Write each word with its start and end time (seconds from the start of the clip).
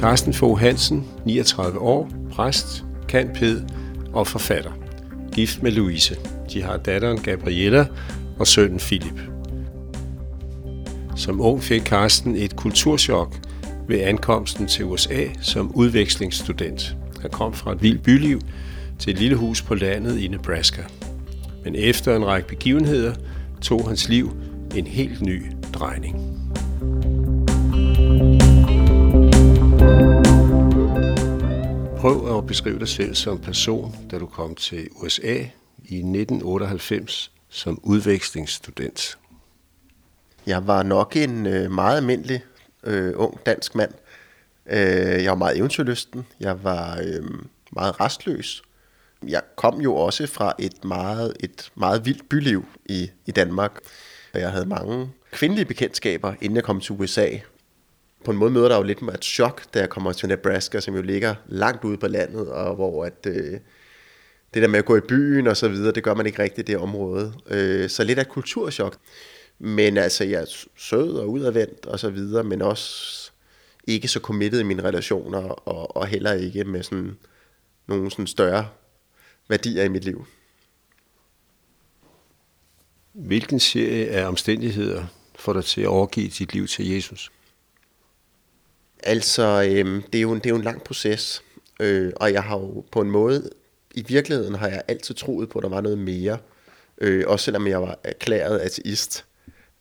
Carsten 0.00 0.32
Fogh 0.32 0.60
Hansen, 0.60 1.04
39 1.24 1.78
år, 1.78 2.10
præst, 2.32 2.84
kantped 3.08 3.62
og 4.12 4.26
forfatter. 4.26 4.70
Gift 5.32 5.62
med 5.62 5.72
Louise. 5.72 6.16
De 6.52 6.62
har 6.62 6.76
datteren 6.76 7.18
Gabriella 7.18 7.86
og 8.38 8.46
sønnen 8.46 8.78
Philip. 8.78 9.20
Som 11.16 11.40
ung 11.40 11.62
fik 11.62 11.82
Carsten 11.82 12.36
et 12.36 12.56
kulturschok 12.56 13.36
ved 13.88 14.00
ankomsten 14.00 14.66
til 14.66 14.84
USA 14.84 15.24
som 15.40 15.72
udvekslingsstudent. 15.74 16.96
Han 17.20 17.30
kom 17.30 17.54
fra 17.54 17.72
et 17.72 17.82
vildt 17.82 18.02
byliv 18.02 18.40
til 18.98 19.12
et 19.12 19.18
lille 19.18 19.36
hus 19.36 19.62
på 19.62 19.74
landet 19.74 20.18
i 20.18 20.28
Nebraska. 20.28 20.82
Men 21.64 21.74
efter 21.74 22.16
en 22.16 22.26
række 22.26 22.48
begivenheder 22.48 23.14
tog 23.62 23.88
hans 23.88 24.08
liv 24.08 24.32
en 24.76 24.86
helt 24.86 25.22
ny 25.22 25.42
drejning. 25.74 26.40
At 32.40 32.46
beskrive 32.46 32.78
dig 32.78 32.88
selv 32.88 33.14
som 33.14 33.38
person, 33.38 33.96
da 34.10 34.18
du 34.18 34.26
kom 34.26 34.54
til 34.54 34.88
USA 35.02 35.34
i 35.84 35.96
1998 35.96 37.32
som 37.48 37.80
udvekslingsstudent. 37.82 39.18
Jeg 40.46 40.66
var 40.66 40.82
nok 40.82 41.16
en 41.16 41.46
øh, 41.46 41.70
meget 41.70 41.96
almindelig 41.96 42.42
øh, 42.84 43.12
ung 43.16 43.46
dansk 43.46 43.74
mand. 43.74 43.90
Øh, 44.66 45.24
jeg 45.24 45.30
var 45.30 45.34
meget 45.34 45.58
eventyrlysten. 45.58 46.26
Jeg 46.40 46.64
var 46.64 46.98
øh, 47.02 47.24
meget 47.72 48.00
restløs. 48.00 48.62
Jeg 49.26 49.42
kom 49.56 49.80
jo 49.80 49.96
også 49.96 50.26
fra 50.26 50.52
et 50.58 50.84
meget, 50.84 51.36
et 51.40 51.70
meget 51.74 52.06
vildt 52.06 52.28
byliv 52.28 52.66
i, 52.86 53.10
i 53.26 53.30
Danmark. 53.30 53.78
Jeg 54.34 54.52
havde 54.52 54.66
mange 54.66 55.10
kvindelige 55.32 55.64
bekendtskaber, 55.64 56.34
inden 56.40 56.56
jeg 56.56 56.64
kom 56.64 56.80
til 56.80 56.94
USA. 56.98 57.28
På 58.24 58.30
en 58.30 58.36
måde 58.36 58.50
møder 58.50 58.68
der 58.68 58.76
jo 58.76 58.82
lidt 58.82 59.02
med 59.02 59.14
et 59.14 59.24
chok, 59.24 59.74
da 59.74 59.78
jeg 59.78 59.88
kommer 59.88 60.12
til 60.12 60.28
Nebraska, 60.28 60.80
som 60.80 60.94
jo 60.94 61.02
ligger 61.02 61.34
langt 61.46 61.84
ude 61.84 61.96
på 61.96 62.08
landet, 62.08 62.48
og 62.48 62.74
hvor 62.74 63.04
at, 63.04 63.26
øh, 63.26 63.52
det 64.54 64.62
der 64.62 64.68
med 64.68 64.78
at 64.78 64.84
gå 64.84 64.96
i 64.96 65.00
byen 65.00 65.46
og 65.46 65.56
så 65.56 65.68
videre, 65.68 65.92
det 65.92 66.04
gør 66.04 66.14
man 66.14 66.26
ikke 66.26 66.42
rigtigt 66.42 66.68
i 66.68 66.72
det 66.72 66.80
område. 66.80 67.32
Øh, 67.46 67.90
så 67.90 68.04
lidt 68.04 68.18
af 68.18 68.22
et 68.22 68.28
kulturschok. 68.28 68.96
Men 69.58 69.96
altså, 69.96 70.24
jeg 70.24 70.40
er 70.40 70.66
sød 70.76 71.12
og 71.12 71.30
udadvendt 71.30 71.86
og 71.86 72.00
så 72.00 72.10
videre, 72.10 72.44
men 72.44 72.62
også 72.62 73.30
ikke 73.86 74.08
så 74.08 74.20
committed 74.20 74.60
i 74.60 74.64
mine 74.64 74.84
relationer, 74.84 75.38
og, 75.38 75.96
og 75.96 76.06
heller 76.06 76.32
ikke 76.32 76.64
med 76.64 76.82
sådan 76.82 77.18
nogle 77.86 78.10
sådan 78.10 78.26
større 78.26 78.68
værdier 79.48 79.84
i 79.84 79.88
mit 79.88 80.04
liv. 80.04 80.26
Hvilken 83.12 83.60
serie 83.60 84.08
af 84.08 84.26
omstændigheder 84.26 85.04
får 85.34 85.52
dig 85.52 85.64
til 85.64 85.80
at 85.80 85.86
overgive 85.86 86.28
dit 86.28 86.54
liv 86.54 86.66
til 86.66 86.88
Jesus? 86.88 87.30
Altså, 89.02 89.68
øhm, 89.70 90.02
det, 90.02 90.18
er 90.18 90.22
jo 90.22 90.32
en, 90.32 90.38
det 90.38 90.46
er 90.46 90.50
jo 90.50 90.56
en 90.56 90.62
lang 90.62 90.82
proces, 90.82 91.42
øh, 91.80 92.12
og 92.16 92.32
jeg 92.32 92.42
har 92.42 92.58
jo 92.58 92.84
på 92.92 93.00
en 93.00 93.10
måde, 93.10 93.50
i 93.94 94.04
virkeligheden 94.08 94.54
har 94.54 94.68
jeg 94.68 94.82
altid 94.88 95.14
troet 95.14 95.48
på, 95.48 95.58
at 95.58 95.62
der 95.62 95.68
var 95.68 95.80
noget 95.80 95.98
mere, 95.98 96.38
øh, 97.00 97.24
også 97.26 97.44
selvom 97.44 97.66
jeg 97.66 97.82
var 97.82 97.98
erklæret 98.04 98.58
ateist, 98.58 99.24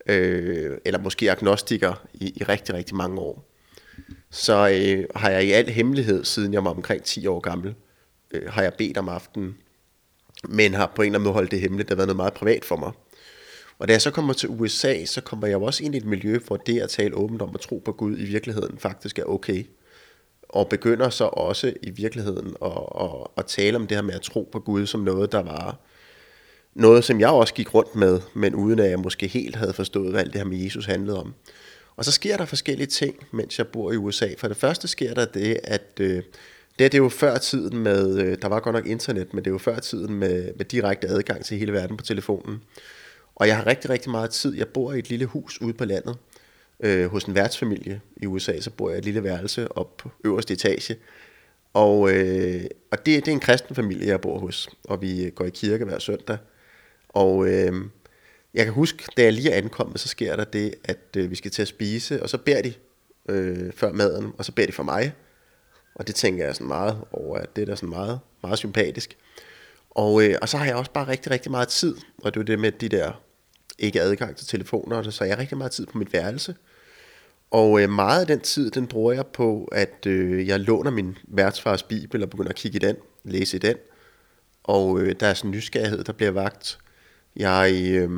øh, 0.05 0.77
eller 0.85 0.99
måske 0.99 1.31
agnostiker 1.31 2.07
i, 2.13 2.33
i 2.35 2.43
rigtig, 2.43 2.75
rigtig 2.75 2.95
mange 2.95 3.19
år. 3.19 3.45
Så 4.29 4.53
øh, 4.53 5.05
har 5.15 5.29
jeg 5.29 5.43
i 5.43 5.51
al 5.51 5.69
hemmelighed, 5.69 6.25
siden 6.25 6.53
jeg 6.53 6.63
var 6.63 6.69
omkring 6.69 7.03
10 7.03 7.27
år 7.27 7.39
gammel, 7.39 7.75
øh, 8.31 8.49
har 8.51 8.61
jeg 8.61 8.73
bedt 8.73 8.97
om 8.97 9.09
aftenen, 9.09 9.57
men 10.49 10.73
har 10.73 10.91
på 10.95 11.01
en 11.01 11.05
eller 11.05 11.19
anden 11.19 11.23
måde 11.23 11.33
holdt 11.33 11.51
det 11.51 11.59
hemmeligt. 11.59 11.89
Det 11.89 11.93
har 11.93 11.95
været 11.95 12.07
noget 12.07 12.15
meget 12.15 12.33
privat 12.33 12.65
for 12.65 12.75
mig. 12.75 12.91
Og 13.79 13.87
da 13.87 13.93
jeg 13.93 14.01
så 14.01 14.11
kommer 14.11 14.33
til 14.33 14.49
USA, 14.49 15.05
så 15.05 15.21
kommer 15.21 15.47
jeg 15.47 15.53
jo 15.53 15.63
også 15.63 15.83
ind 15.83 15.95
i 15.95 15.97
et 15.97 16.05
miljø, 16.05 16.39
hvor 16.47 16.57
det 16.57 16.79
at 16.79 16.89
tale 16.89 17.15
åbent 17.15 17.41
om 17.41 17.51
at 17.53 17.59
tro 17.59 17.81
på 17.85 17.91
Gud 17.91 18.17
i 18.17 18.23
virkeligheden 18.23 18.77
faktisk 18.77 19.19
er 19.19 19.23
okay. 19.23 19.65
Og 20.49 20.69
begynder 20.69 21.09
så 21.09 21.23
også 21.23 21.73
i 21.83 21.89
virkeligheden 21.89 22.55
at, 22.65 22.71
at, 23.01 23.27
at 23.37 23.45
tale 23.45 23.75
om 23.75 23.87
det 23.87 23.97
her 23.97 24.01
med 24.01 24.13
at 24.13 24.21
tro 24.21 24.49
på 24.51 24.59
Gud 24.59 24.85
som 24.85 25.01
noget, 25.01 25.31
der 25.31 25.43
var 25.43 25.79
noget, 26.73 27.03
som 27.03 27.19
jeg 27.19 27.29
også 27.29 27.53
gik 27.53 27.73
rundt 27.73 27.95
med, 27.95 28.21
men 28.33 28.55
uden 28.55 28.79
at 28.79 28.89
jeg 28.89 28.99
måske 28.99 29.27
helt 29.27 29.55
havde 29.55 29.73
forstået, 29.73 30.11
hvad 30.11 30.21
alt 30.21 30.33
det 30.33 30.41
her 30.41 30.47
med 30.49 30.57
Jesus 30.57 30.85
handlede 30.85 31.19
om. 31.19 31.33
Og 31.95 32.05
så 32.05 32.11
sker 32.11 32.37
der 32.37 32.45
forskellige 32.45 32.87
ting, 32.87 33.15
mens 33.31 33.57
jeg 33.57 33.67
bor 33.67 33.91
i 33.91 33.95
USA. 33.95 34.27
For 34.37 34.47
det 34.47 34.57
første 34.57 34.87
sker 34.87 35.13
der 35.13 35.25
det, 35.25 35.59
at 35.63 35.91
øh, 35.99 36.15
det, 36.15 36.23
det 36.79 36.93
er 36.93 36.97
jo 36.97 37.09
før 37.09 37.37
tiden 37.37 37.77
med, 37.77 38.19
øh, 38.19 38.37
der 38.41 38.47
var 38.47 38.59
godt 38.59 38.75
nok 38.75 38.85
internet, 38.85 39.33
men 39.33 39.43
det 39.43 39.49
er 39.49 39.53
jo 39.53 39.57
før 39.57 39.79
tiden 39.79 40.13
med, 40.13 40.53
med 40.55 40.65
direkte 40.65 41.07
adgang 41.07 41.45
til 41.45 41.57
hele 41.57 41.73
verden 41.73 41.97
på 41.97 42.03
telefonen. 42.03 42.61
Og 43.39 43.47
jeg 43.47 43.57
har 43.57 43.67
rigtig, 43.67 43.89
rigtig 43.89 44.11
meget 44.11 44.29
tid. 44.29 44.57
Jeg 44.57 44.67
bor 44.67 44.93
i 44.93 44.99
et 44.99 45.09
lille 45.09 45.25
hus 45.25 45.61
ude 45.61 45.73
på 45.73 45.85
landet, 45.85 46.17
øh, 46.79 47.11
hos 47.11 47.23
en 47.23 47.35
værtsfamilie 47.35 48.01
i 48.17 48.25
USA, 48.25 48.59
så 48.59 48.69
bor 48.69 48.89
jeg 48.89 48.97
i 48.97 48.99
et 48.99 49.05
lille 49.05 49.23
værelse 49.23 49.77
op 49.77 49.97
på 49.97 50.11
øverste 50.25 50.53
etage. 50.53 50.95
Og, 51.73 52.11
øh, 52.11 52.63
og 52.91 53.05
det, 53.05 53.25
det 53.25 53.27
er 53.27 53.31
en 53.31 53.39
kristen 53.39 53.75
familie, 53.75 54.07
jeg 54.07 54.21
bor 54.21 54.39
hos, 54.39 54.69
og 54.83 55.01
vi 55.01 55.23
øh, 55.25 55.31
går 55.31 55.45
i 55.45 55.49
kirke 55.49 55.85
hver 55.85 55.99
søndag. 55.99 56.37
Og 57.09 57.47
øh, 57.47 57.73
jeg 58.53 58.65
kan 58.65 58.73
huske, 58.73 59.03
da 59.17 59.23
jeg 59.23 59.33
lige 59.33 59.51
er 59.51 59.57
ankommet, 59.57 59.99
så 59.99 60.07
sker 60.07 60.35
der 60.35 60.43
det, 60.43 60.75
at 60.83 61.15
øh, 61.17 61.29
vi 61.29 61.35
skal 61.35 61.51
til 61.51 61.61
at 61.61 61.67
spise, 61.67 62.23
og 62.23 62.29
så 62.29 62.37
beder 62.37 62.61
de 62.61 62.73
øh, 63.29 63.73
før 63.73 63.91
maden, 63.91 64.33
og 64.37 64.45
så 64.45 64.51
beder 64.51 64.67
de 64.67 64.73
for 64.73 64.83
mig. 64.83 65.13
Og 65.95 66.07
det 66.07 66.15
tænker 66.15 66.45
jeg 66.45 66.55
sådan 66.55 66.67
meget 66.67 66.97
over, 67.11 67.37
at 67.37 67.55
det 67.55 67.61
er 67.61 67.65
da 67.65 67.75
sådan 67.75 67.89
meget, 67.89 68.19
meget 68.43 68.57
sympatisk. 68.57 69.17
Og, 69.89 70.23
øh, 70.23 70.35
og 70.41 70.49
så 70.49 70.57
har 70.57 70.65
jeg 70.65 70.75
også 70.75 70.91
bare 70.91 71.07
rigtig, 71.07 71.31
rigtig 71.31 71.51
meget 71.51 71.67
tid, 71.67 71.95
og 72.23 72.33
det 72.33 72.39
er 72.39 72.43
det 72.43 72.59
med 72.59 72.71
de 72.71 72.89
der 72.89 73.11
ikke 73.79 74.01
adgang 74.01 74.35
til 74.35 74.47
telefoner, 74.47 75.11
så 75.11 75.23
jeg 75.23 75.35
har 75.35 75.41
rigtig 75.41 75.57
meget 75.57 75.71
tid 75.71 75.85
på 75.85 75.97
mit 75.97 76.13
værelse. 76.13 76.55
Og 77.51 77.81
øh, 77.81 77.89
meget 77.89 78.21
af 78.21 78.27
den 78.27 78.39
tid, 78.39 78.71
den 78.71 78.87
bruger 78.87 79.13
jeg 79.13 79.27
på, 79.27 79.69
at 79.71 80.05
øh, 80.05 80.47
jeg 80.47 80.59
låner 80.59 80.91
min 80.91 81.17
værtsfars 81.27 81.83
bibel 81.83 82.23
og 82.23 82.29
begynder 82.29 82.49
at 82.49 82.55
kigge 82.55 82.75
i 82.75 82.79
den, 82.79 82.95
læse 83.23 83.57
i 83.57 83.59
den. 83.59 83.75
Og 84.63 84.99
øh, 84.99 85.15
der 85.19 85.27
er 85.27 85.33
sådan 85.33 85.49
en 85.49 85.55
nysgerrighed, 85.55 86.03
der 86.03 86.13
bliver 86.13 86.31
vagt. 86.31 86.79
Jeg 87.35 87.89
øh, 87.91 88.09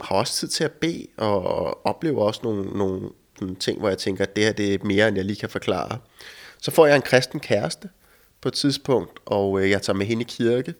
har 0.00 0.16
også 0.16 0.34
tid 0.34 0.48
til 0.48 0.64
at 0.64 0.72
bede, 0.72 1.06
og 1.16 1.86
oplever 1.86 2.22
også 2.22 2.40
nogle, 2.44 2.78
nogle, 2.78 3.08
sådan 3.38 3.56
ting, 3.56 3.78
hvor 3.78 3.88
jeg 3.88 3.98
tænker, 3.98 4.24
at 4.24 4.36
det 4.36 4.44
her 4.44 4.52
det 4.52 4.74
er 4.74 4.78
mere, 4.84 5.08
end 5.08 5.16
jeg 5.16 5.24
lige 5.24 5.36
kan 5.36 5.50
forklare. 5.50 5.98
Så 6.58 6.70
får 6.70 6.86
jeg 6.86 6.96
en 6.96 7.02
kristen 7.02 7.40
kæreste 7.40 7.88
på 8.40 8.48
et 8.48 8.54
tidspunkt, 8.54 9.20
og 9.26 9.62
øh, 9.62 9.70
jeg 9.70 9.82
tager 9.82 9.96
med 9.96 10.06
hende 10.06 10.22
i 10.22 10.26
kirke, 10.28 10.74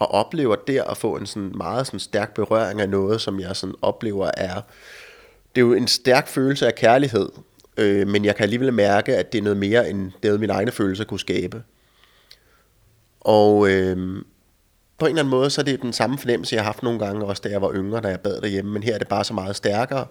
og 0.00 0.10
oplever 0.14 0.56
der 0.56 0.84
at 0.84 0.96
få 0.96 1.16
en 1.16 1.26
sådan 1.26 1.52
meget 1.56 1.86
sådan 1.86 2.00
stærk 2.00 2.34
berøring 2.34 2.80
af 2.80 2.88
noget, 2.88 3.20
som 3.20 3.40
jeg 3.40 3.56
sådan 3.56 3.74
oplever 3.82 4.30
er, 4.36 4.60
det 5.54 5.60
er 5.60 5.66
jo 5.66 5.74
en 5.74 5.88
stærk 5.88 6.28
følelse 6.28 6.66
af 6.66 6.74
kærlighed, 6.74 7.28
øh, 7.76 8.08
men 8.08 8.24
jeg 8.24 8.36
kan 8.36 8.42
alligevel 8.42 8.72
mærke, 8.72 9.16
at 9.16 9.32
det 9.32 9.38
er 9.38 9.42
noget 9.42 9.56
mere, 9.56 9.90
end 9.90 10.12
det 10.22 10.40
min 10.40 10.50
egne 10.50 10.70
følelser 10.70 11.04
kunne 11.04 11.20
skabe. 11.20 11.62
Og 13.20 13.70
øh, 13.70 13.96
på 14.98 15.06
en 15.06 15.10
eller 15.10 15.22
anden 15.22 15.30
måde, 15.30 15.50
så 15.50 15.60
er 15.60 15.64
det 15.64 15.82
den 15.82 15.92
samme 15.92 16.18
fornemmelse, 16.18 16.54
jeg 16.54 16.62
har 16.62 16.68
haft 16.68 16.82
nogle 16.82 16.98
gange, 16.98 17.24
også 17.24 17.42
da 17.44 17.48
jeg 17.48 17.62
var 17.62 17.72
yngre, 17.74 18.00
da 18.00 18.08
jeg 18.08 18.20
bad 18.20 18.40
derhjemme, 18.40 18.72
men 18.72 18.82
her 18.82 18.94
er 18.94 18.98
det 18.98 19.08
bare 19.08 19.24
så 19.24 19.34
meget 19.34 19.56
stærkere. 19.56 20.06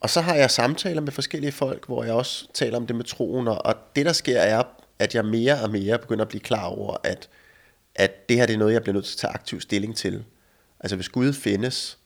Og 0.00 0.10
så 0.10 0.20
har 0.20 0.34
jeg 0.34 0.50
samtaler 0.50 1.00
med 1.00 1.12
forskellige 1.12 1.52
folk, 1.52 1.86
hvor 1.86 2.04
jeg 2.04 2.12
også 2.12 2.46
taler 2.54 2.76
om 2.76 2.86
det 2.86 2.96
med 2.96 3.04
troen, 3.04 3.48
og 3.48 3.74
det 3.96 4.06
der 4.06 4.12
sker 4.12 4.40
er, 4.40 4.62
at 4.98 5.14
jeg 5.14 5.24
mere 5.24 5.60
og 5.62 5.70
mere 5.70 5.98
begynder 5.98 6.24
at 6.24 6.28
blive 6.28 6.40
klar 6.40 6.64
over, 6.64 6.96
at, 7.04 7.28
at 7.94 8.28
det 8.28 8.36
her 8.36 8.46
det 8.46 8.54
er 8.54 8.58
noget, 8.58 8.72
jeg 8.72 8.82
bliver 8.82 8.94
nødt 8.94 9.04
til 9.04 9.14
at 9.14 9.18
tage 9.18 9.32
aktiv 9.32 9.60
stilling 9.60 9.96
til. 9.96 10.24
Altså 10.80 10.96
hvis 10.96 11.08
Gud 11.08 11.32
findes, 11.32 11.98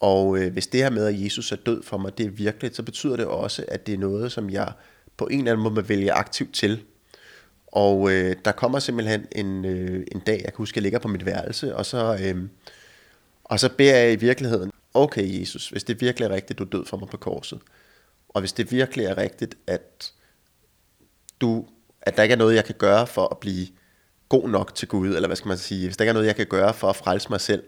og 0.00 0.38
øh, 0.38 0.52
hvis 0.52 0.66
det 0.66 0.82
her 0.82 0.90
med, 0.90 1.06
at 1.06 1.24
Jesus 1.24 1.52
er 1.52 1.56
død 1.56 1.82
for 1.82 1.98
mig, 1.98 2.18
det 2.18 2.26
er 2.26 2.30
virkeligt, 2.30 2.76
så 2.76 2.82
betyder 2.82 3.16
det 3.16 3.26
også, 3.26 3.64
at 3.68 3.86
det 3.86 3.94
er 3.94 3.98
noget, 3.98 4.32
som 4.32 4.50
jeg 4.50 4.72
på 5.16 5.26
en 5.26 5.38
eller 5.38 5.52
anden 5.52 5.62
måde 5.62 5.74
må 5.74 5.80
vælge 5.80 6.12
aktivt 6.12 6.54
til. 6.54 6.82
Og 7.66 8.12
øh, 8.12 8.36
der 8.44 8.52
kommer 8.52 8.78
simpelthen 8.78 9.26
en, 9.32 9.64
øh, 9.64 10.06
en 10.12 10.20
dag, 10.20 10.36
jeg 10.36 10.44
kan 10.44 10.56
huske, 10.56 10.78
jeg 10.78 10.82
ligger 10.82 10.98
på 10.98 11.08
mit 11.08 11.26
værelse, 11.26 11.76
og 11.76 11.86
så, 11.86 12.18
øh, 12.22 12.48
og 13.44 13.60
så 13.60 13.68
beder 13.68 13.96
jeg 13.96 14.12
i 14.12 14.16
virkeligheden, 14.16 14.70
okay 14.94 15.40
Jesus, 15.40 15.68
hvis 15.68 15.84
det 15.84 16.00
virkelig 16.00 16.26
er 16.26 16.30
rigtigt, 16.30 16.58
du 16.58 16.64
er 16.64 16.68
død 16.68 16.86
for 16.86 16.96
mig 16.96 17.08
på 17.08 17.16
korset, 17.16 17.60
og 18.28 18.40
hvis 18.40 18.52
det 18.52 18.72
virkelig 18.72 19.06
er 19.06 19.18
rigtigt, 19.18 19.54
at 19.66 20.12
du, 21.40 21.66
at 22.02 22.16
der 22.16 22.22
ikke 22.22 22.32
er 22.32 22.36
noget, 22.36 22.54
jeg 22.54 22.64
kan 22.64 22.74
gøre 22.78 23.06
for 23.06 23.28
at 23.28 23.38
blive 23.38 23.66
god 24.28 24.48
nok 24.48 24.74
til 24.74 24.88
Gud, 24.88 25.14
eller 25.14 25.28
hvad 25.28 25.36
skal 25.36 25.48
man 25.48 25.58
sige, 25.58 25.86
hvis 25.86 25.96
der 25.96 26.04
ikke 26.04 26.10
er 26.10 26.14
noget, 26.14 26.26
jeg 26.26 26.36
kan 26.36 26.46
gøre 26.46 26.74
for 26.74 26.88
at 26.88 26.96
frelse 26.96 27.28
mig 27.30 27.40
selv, 27.40 27.62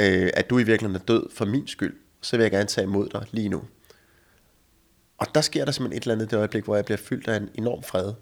øh, 0.00 0.30
at 0.34 0.50
du 0.50 0.58
i 0.58 0.62
virkeligheden 0.62 1.02
er 1.02 1.06
død 1.06 1.30
for 1.32 1.44
min 1.44 1.66
skyld, 1.66 1.96
så 2.20 2.36
vil 2.36 2.44
jeg 2.44 2.50
gerne 2.50 2.66
tage 2.66 2.84
imod 2.84 3.08
dig 3.08 3.26
lige 3.30 3.48
nu. 3.48 3.62
Og 5.18 5.26
der 5.34 5.40
sker 5.40 5.64
der 5.64 5.72
simpelthen 5.72 5.98
et 5.98 6.02
eller 6.02 6.14
andet 6.14 6.30
det 6.30 6.36
øjeblik, 6.36 6.64
hvor 6.64 6.76
jeg 6.76 6.84
bliver 6.84 6.98
fyldt 6.98 7.28
af 7.28 7.36
en 7.36 7.48
enorm 7.54 7.82
fred. 7.82 8.12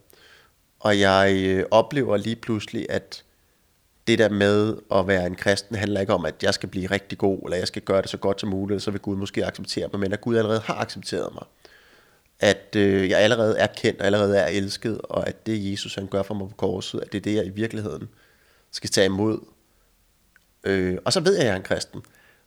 Og 0.80 1.00
jeg 1.00 1.36
øh, 1.44 1.64
oplever 1.70 2.16
lige 2.16 2.36
pludselig, 2.36 2.86
at 2.90 3.24
det 4.06 4.18
der 4.18 4.28
med 4.28 4.76
at 4.94 5.06
være 5.06 5.26
en 5.26 5.34
kristen 5.34 5.76
handler 5.76 6.00
ikke 6.00 6.14
om, 6.14 6.24
at 6.24 6.42
jeg 6.42 6.54
skal 6.54 6.68
blive 6.68 6.86
rigtig 6.86 7.18
god, 7.18 7.38
eller 7.44 7.56
jeg 7.56 7.66
skal 7.66 7.82
gøre 7.82 8.02
det 8.02 8.10
så 8.10 8.16
godt 8.16 8.40
som 8.40 8.48
muligt, 8.48 8.82
så 8.82 8.90
vil 8.90 9.00
Gud 9.00 9.16
måske 9.16 9.46
acceptere 9.46 9.88
mig, 9.92 10.00
men 10.00 10.12
at 10.12 10.20
Gud 10.20 10.36
allerede 10.36 10.60
har 10.60 10.74
accepteret 10.74 11.34
mig. 11.34 11.44
At 12.40 12.76
øh, 12.76 13.10
jeg 13.10 13.18
allerede 13.18 13.58
er 13.58 13.66
kendt, 13.66 14.00
og 14.00 14.06
allerede 14.06 14.38
er 14.38 14.46
elsket, 14.46 15.00
og 15.04 15.28
at 15.28 15.46
det 15.46 15.70
Jesus 15.70 15.94
han 15.94 16.06
gør 16.06 16.22
for 16.22 16.34
mig 16.34 16.48
på 16.48 16.54
korset, 16.56 17.00
at 17.00 17.12
det 17.12 17.18
er 17.18 17.22
det, 17.22 17.34
jeg 17.34 17.46
i 17.46 17.50
virkeligheden 17.50 18.08
skal 18.70 18.90
tage 18.90 19.04
imod. 19.04 19.38
Øh, 20.64 20.98
og 21.04 21.12
så 21.12 21.20
ved 21.20 21.32
jeg, 21.32 21.40
at 21.40 21.46
jeg 21.46 21.52
er 21.52 21.56
en 21.56 21.62
kristen. 21.62 22.02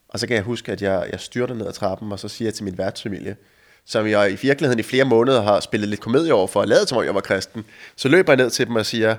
Og 0.09 0.19
så 0.19 0.27
kan 0.27 0.36
jeg 0.36 0.44
huske, 0.44 0.71
at 0.71 0.81
jeg, 0.81 1.07
jeg 1.12 1.19
styrter 1.19 1.56
ned 1.56 1.68
ad 1.68 1.74
trappen, 1.74 2.12
og 2.12 2.19
så 2.19 2.27
siger 2.27 2.47
jeg 2.47 2.53
til 2.53 2.63
min 2.63 2.77
værtsfamilie, 2.77 3.36
som 3.86 4.07
jeg 4.07 4.31
i 4.31 4.38
virkeligheden 4.41 4.80
i 4.80 4.83
flere 4.83 5.06
måneder 5.06 5.41
har 5.41 5.59
spillet 5.59 5.89
lidt 5.89 6.01
komedie 6.01 6.33
over 6.33 6.47
for, 6.47 6.59
og 6.59 6.68
lavet 6.68 6.89
som 6.89 6.97
om 6.97 7.06
jeg 7.06 7.15
var 7.15 7.21
kristen, 7.21 7.65
så 7.95 8.07
løber 8.07 8.33
jeg 8.33 8.38
ned 8.38 8.50
til 8.50 8.68
dem 8.68 8.75
og 8.75 8.86
siger, 8.86 9.15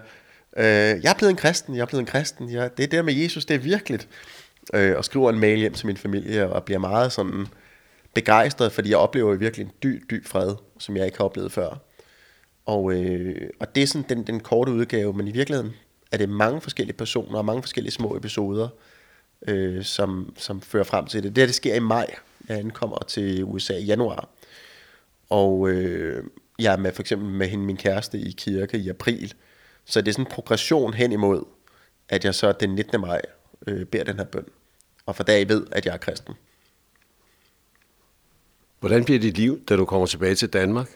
øh, 0.56 0.64
jeg 0.64 1.11
er 1.11 1.14
blevet 1.14 1.31
en 1.31 1.37
kristen, 1.37 1.75
jeg 1.75 1.82
er 1.82 1.87
blevet 1.87 2.00
en 2.00 2.06
kristen, 2.06 2.52
jeg, 2.52 2.78
det 2.78 2.93
der 2.93 3.02
med 3.02 3.14
Jesus, 3.14 3.44
det 3.44 3.55
er 3.55 3.58
virkeligt. 3.58 4.08
Øh, 4.75 4.96
og 4.96 5.05
skriver 5.05 5.31
en 5.31 5.38
mail 5.38 5.58
hjem 5.58 5.75
til 5.75 5.87
min 5.87 5.96
familie, 5.96 6.52
og 6.52 6.64
bliver 6.64 6.78
meget 6.78 7.12
sådan 7.12 7.46
begejstret, 8.14 8.72
fordi 8.72 8.90
jeg 8.90 8.98
oplever 8.98 9.34
virkelig 9.34 9.64
en 9.64 9.72
dyb, 9.82 10.10
dyb 10.10 10.26
fred, 10.26 10.54
som 10.78 10.96
jeg 10.96 11.06
ikke 11.06 11.18
har 11.18 11.24
oplevet 11.24 11.52
før. 11.52 11.76
Og, 12.66 12.92
øh, 12.92 13.50
og 13.60 13.74
det 13.74 13.82
er 13.82 13.86
sådan 13.86 14.08
den, 14.08 14.26
den 14.26 14.40
korte 14.40 14.72
udgave, 14.72 15.12
men 15.12 15.28
i 15.28 15.32
virkeligheden 15.32 15.72
er 16.12 16.16
det 16.16 16.28
mange 16.28 16.60
forskellige 16.60 16.96
personer 16.96 17.38
og 17.38 17.44
mange 17.44 17.62
forskellige 17.62 17.92
små 17.92 18.16
episoder, 18.16 18.68
øh, 19.48 19.84
som, 19.84 20.34
som 20.36 20.60
fører 20.60 20.84
frem 20.84 21.06
til 21.06 21.22
det. 21.22 21.36
Det 21.36 21.42
her, 21.42 21.46
det 21.46 21.54
sker 21.54 21.74
i 21.74 21.78
maj. 21.80 22.14
Jeg 22.48 22.58
ankommer 22.58 22.98
til 22.98 23.44
USA 23.44 23.76
i 23.76 23.84
januar. 23.84 24.28
Og 25.28 25.68
øh, 25.68 26.24
jeg 26.58 26.72
er 26.72 26.76
med 26.76 26.92
for 26.92 27.02
eksempel 27.02 27.28
med 27.28 27.48
hende, 27.48 27.64
min 27.64 27.76
kæreste 27.76 28.18
i 28.18 28.30
kirke 28.30 28.78
i 28.78 28.88
april. 28.88 29.34
Så 29.84 30.00
det 30.00 30.08
er 30.08 30.12
sådan 30.12 30.26
en 30.26 30.30
progression 30.30 30.94
hen 30.94 31.12
imod, 31.12 31.44
at 32.08 32.24
jeg 32.24 32.34
så 32.34 32.52
den 32.52 32.74
19. 32.74 33.00
maj 33.00 33.22
øh, 33.66 33.86
beder 33.86 34.04
den 34.04 34.16
her 34.16 34.24
bøn. 34.24 34.46
Og 35.06 35.16
for 35.16 35.22
dag 35.22 35.48
ved, 35.48 35.66
at 35.72 35.86
jeg 35.86 35.92
er 35.92 35.98
kristen. 35.98 36.34
Hvordan 38.81 39.05
bliver 39.05 39.21
dit 39.21 39.37
liv, 39.37 39.65
da 39.65 39.77
du 39.77 39.85
kommer 39.85 40.06
tilbage 40.06 40.35
til 40.35 40.49
Danmark? 40.49 40.88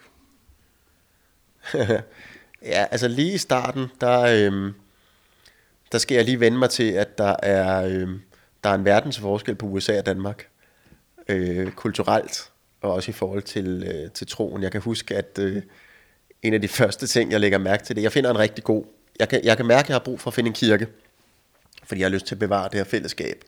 ja, 2.63 2.87
altså 2.91 3.09
lige 3.09 3.35
i 3.35 3.39
starten, 3.39 3.87
der, 4.01 4.21
øhm, 4.21 4.75
der 5.93 5.99
skal 5.99 6.15
jeg 6.15 6.25
lige 6.25 6.41
vende 6.41 6.59
mig 6.59 6.71
til, 6.71 6.93
at 6.93 7.19
der 7.19 7.37
er, 7.43 7.85
øhm, 7.87 8.21
der 8.65 8.71
er 8.71 8.75
en 8.75 8.85
verdensforskel 8.85 9.55
på 9.55 9.67
USA 9.67 9.99
og 9.99 10.07
Danmark. 10.07 10.49
Øh, 11.29 11.73
kulturelt, 11.73 12.53
og 12.81 12.93
også 12.93 13.11
i 13.11 13.13
forhold 13.13 13.43
til, 13.43 13.85
øh, 13.87 14.11
til 14.11 14.27
troen. 14.27 14.63
Jeg 14.63 14.73
kan 14.73 14.81
huske, 14.81 15.17
at 15.17 15.39
øh, 15.41 15.63
en 16.43 16.55
af 16.55 16.61
de 16.61 16.69
første 16.81 17.07
ting, 17.07 17.33
jeg 17.33 17.41
lægger 17.41 17.59
mærke 17.59 17.85
til 17.85 17.97
det, 17.97 18.03
jeg 18.03 18.13
finder 18.13 18.31
en 18.31 18.39
rigtig 18.39 18.65
god, 18.65 18.85
jeg 19.19 19.29
kan, 19.29 19.45
jeg 19.45 19.57
kan 19.57 19.67
mærke, 19.67 19.85
at 19.85 19.89
jeg 19.89 19.95
har 19.95 20.05
brug 20.05 20.21
for 20.21 20.31
at 20.31 20.35
finde 20.35 20.49
en 20.49 20.55
kirke, 20.55 20.87
fordi 21.85 22.01
jeg 22.01 22.07
har 22.07 22.13
lyst 22.13 22.27
til 22.27 22.35
at 22.35 22.39
bevare 22.39 22.69
det 22.69 22.75
her 22.75 22.85
fællesskab, 22.85 23.45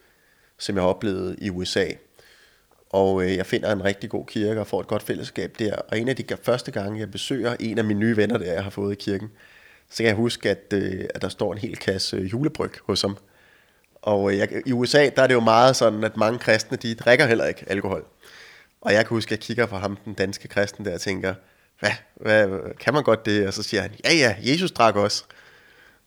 som 0.58 0.76
jeg 0.76 0.82
har 0.82 0.88
oplevet 0.88 1.36
i 1.38 1.50
USA. 1.50 1.86
Og 2.90 3.24
øh, 3.24 3.36
jeg 3.36 3.46
finder 3.46 3.72
en 3.72 3.84
rigtig 3.84 4.10
god 4.10 4.26
kirke 4.26 4.60
og 4.60 4.66
får 4.66 4.80
et 4.80 4.86
godt 4.86 5.02
fællesskab 5.02 5.56
der. 5.58 5.76
Og 5.76 5.98
en 5.98 6.08
af 6.08 6.16
de 6.16 6.24
første 6.42 6.70
gange, 6.70 7.00
jeg 7.00 7.10
besøger 7.10 7.56
en 7.60 7.78
af 7.78 7.84
mine 7.84 8.00
nye 8.00 8.16
venner, 8.16 8.38
der 8.38 8.52
jeg 8.52 8.62
har 8.62 8.70
fået 8.70 8.92
i 8.92 8.96
kirken, 8.96 9.30
så 9.90 9.96
kan 9.96 10.06
jeg 10.06 10.14
huske, 10.14 10.50
at, 10.50 10.72
øh, 10.72 11.04
at 11.14 11.22
der 11.22 11.28
står 11.28 11.52
en 11.52 11.58
hel 11.58 11.76
kasse 11.76 12.16
øh, 12.16 12.32
julebryg 12.32 12.72
hos 12.86 13.02
ham. 13.02 13.16
Og 13.94 14.32
øh, 14.32 14.38
jeg, 14.38 14.62
i 14.66 14.72
USA, 14.72 15.08
der 15.16 15.22
er 15.22 15.26
det 15.26 15.34
jo 15.34 15.40
meget 15.40 15.76
sådan, 15.76 16.04
at 16.04 16.16
mange 16.16 16.38
kristne, 16.38 16.76
de 16.76 16.94
drikker 16.94 17.26
heller 17.26 17.46
ikke 17.46 17.64
alkohol. 17.66 18.04
Og 18.80 18.92
jeg 18.92 19.06
kan 19.06 19.14
huske, 19.14 19.28
at 19.28 19.30
jeg 19.30 19.38
kigger 19.38 19.66
på 19.66 19.76
ham, 19.76 19.98
den 20.04 20.14
danske 20.14 20.48
kristen 20.48 20.84
der, 20.84 20.94
og 20.94 21.00
tænker, 21.00 21.34
hvad, 21.80 21.90
hvad, 22.14 22.48
kan 22.80 22.94
man 22.94 23.02
godt 23.02 23.26
det? 23.26 23.46
Og 23.46 23.54
så 23.54 23.62
siger 23.62 23.80
han, 23.80 23.90
ja 24.04 24.12
ja, 24.12 24.36
Jesus 24.52 24.72
drak 24.72 24.96
også. 24.96 25.24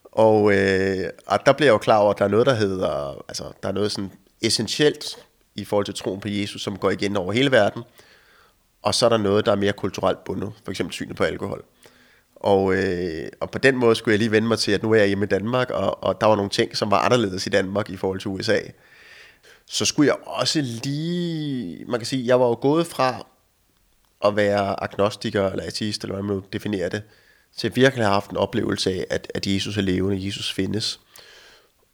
Og, 0.03 0.53
øh, 0.53 1.09
og 1.27 1.39
der 1.45 1.53
bliver 1.53 1.67
jeg 1.67 1.73
jo 1.73 1.77
klar 1.77 1.97
over, 1.97 2.11
at 2.11 2.19
der 2.19 2.25
er 2.25 2.29
noget, 2.29 2.45
der 2.45 2.53
hedder, 2.53 3.23
altså 3.27 3.43
der 3.63 3.69
er 3.69 3.73
noget 3.73 3.91
sådan 3.91 4.11
essentielt 4.41 5.17
i 5.61 5.65
forhold 5.65 5.85
til 5.85 5.93
troen 5.93 6.19
på 6.19 6.27
Jesus, 6.27 6.61
som 6.61 6.77
går 6.77 6.89
igen 6.89 7.17
over 7.17 7.31
hele 7.31 7.51
verden. 7.51 7.83
Og 8.81 8.95
så 8.95 9.05
er 9.05 9.09
der 9.09 9.17
noget, 9.17 9.45
der 9.45 9.51
er 9.51 9.55
mere 9.55 9.73
kulturelt 9.73 10.23
bundet, 10.23 10.51
for 10.63 10.71
eksempel 10.71 10.93
synet 10.93 11.15
på 11.15 11.23
alkohol. 11.23 11.65
Og, 12.35 12.75
øh, 12.75 13.27
og 13.39 13.51
på 13.51 13.57
den 13.57 13.75
måde 13.75 13.95
skulle 13.95 14.13
jeg 14.13 14.19
lige 14.19 14.31
vende 14.31 14.47
mig 14.47 14.59
til, 14.59 14.71
at 14.71 14.83
nu 14.83 14.91
er 14.91 14.95
jeg 14.95 15.07
hjemme 15.07 15.25
i 15.25 15.27
Danmark, 15.27 15.69
og, 15.69 16.03
og 16.03 16.21
der 16.21 16.27
var 16.27 16.35
nogle 16.35 16.49
ting, 16.49 16.77
som 16.77 16.91
var 16.91 16.99
anderledes 16.99 17.47
i 17.47 17.49
Danmark 17.49 17.89
i 17.89 17.97
forhold 17.97 18.19
til 18.19 18.27
USA. 18.27 18.59
Så 19.65 19.85
skulle 19.85 20.07
jeg 20.07 20.15
også 20.25 20.61
lige, 20.61 21.85
man 21.85 21.99
kan 21.99 22.07
sige, 22.07 22.27
jeg 22.27 22.39
var 22.39 22.47
jo 22.47 22.57
gået 22.61 22.87
fra 22.87 23.25
at 24.25 24.35
være 24.35 24.83
agnostiker 24.83 25.49
eller 25.49 25.63
ateist, 25.63 26.03
eller 26.03 26.15
hvad 26.15 26.23
man 26.23 26.35
nu 26.35 26.43
definerer 26.53 26.89
det, 26.89 27.01
til 27.57 27.67
at 27.67 27.75
virkelig 27.75 28.05
have 28.05 28.13
haft 28.13 28.31
en 28.31 28.37
oplevelse 28.37 28.91
af, 28.91 29.05
at, 29.09 29.31
at 29.35 29.47
Jesus 29.47 29.77
er 29.77 29.81
levende, 29.81 30.25
Jesus 30.25 30.53
findes. 30.53 30.99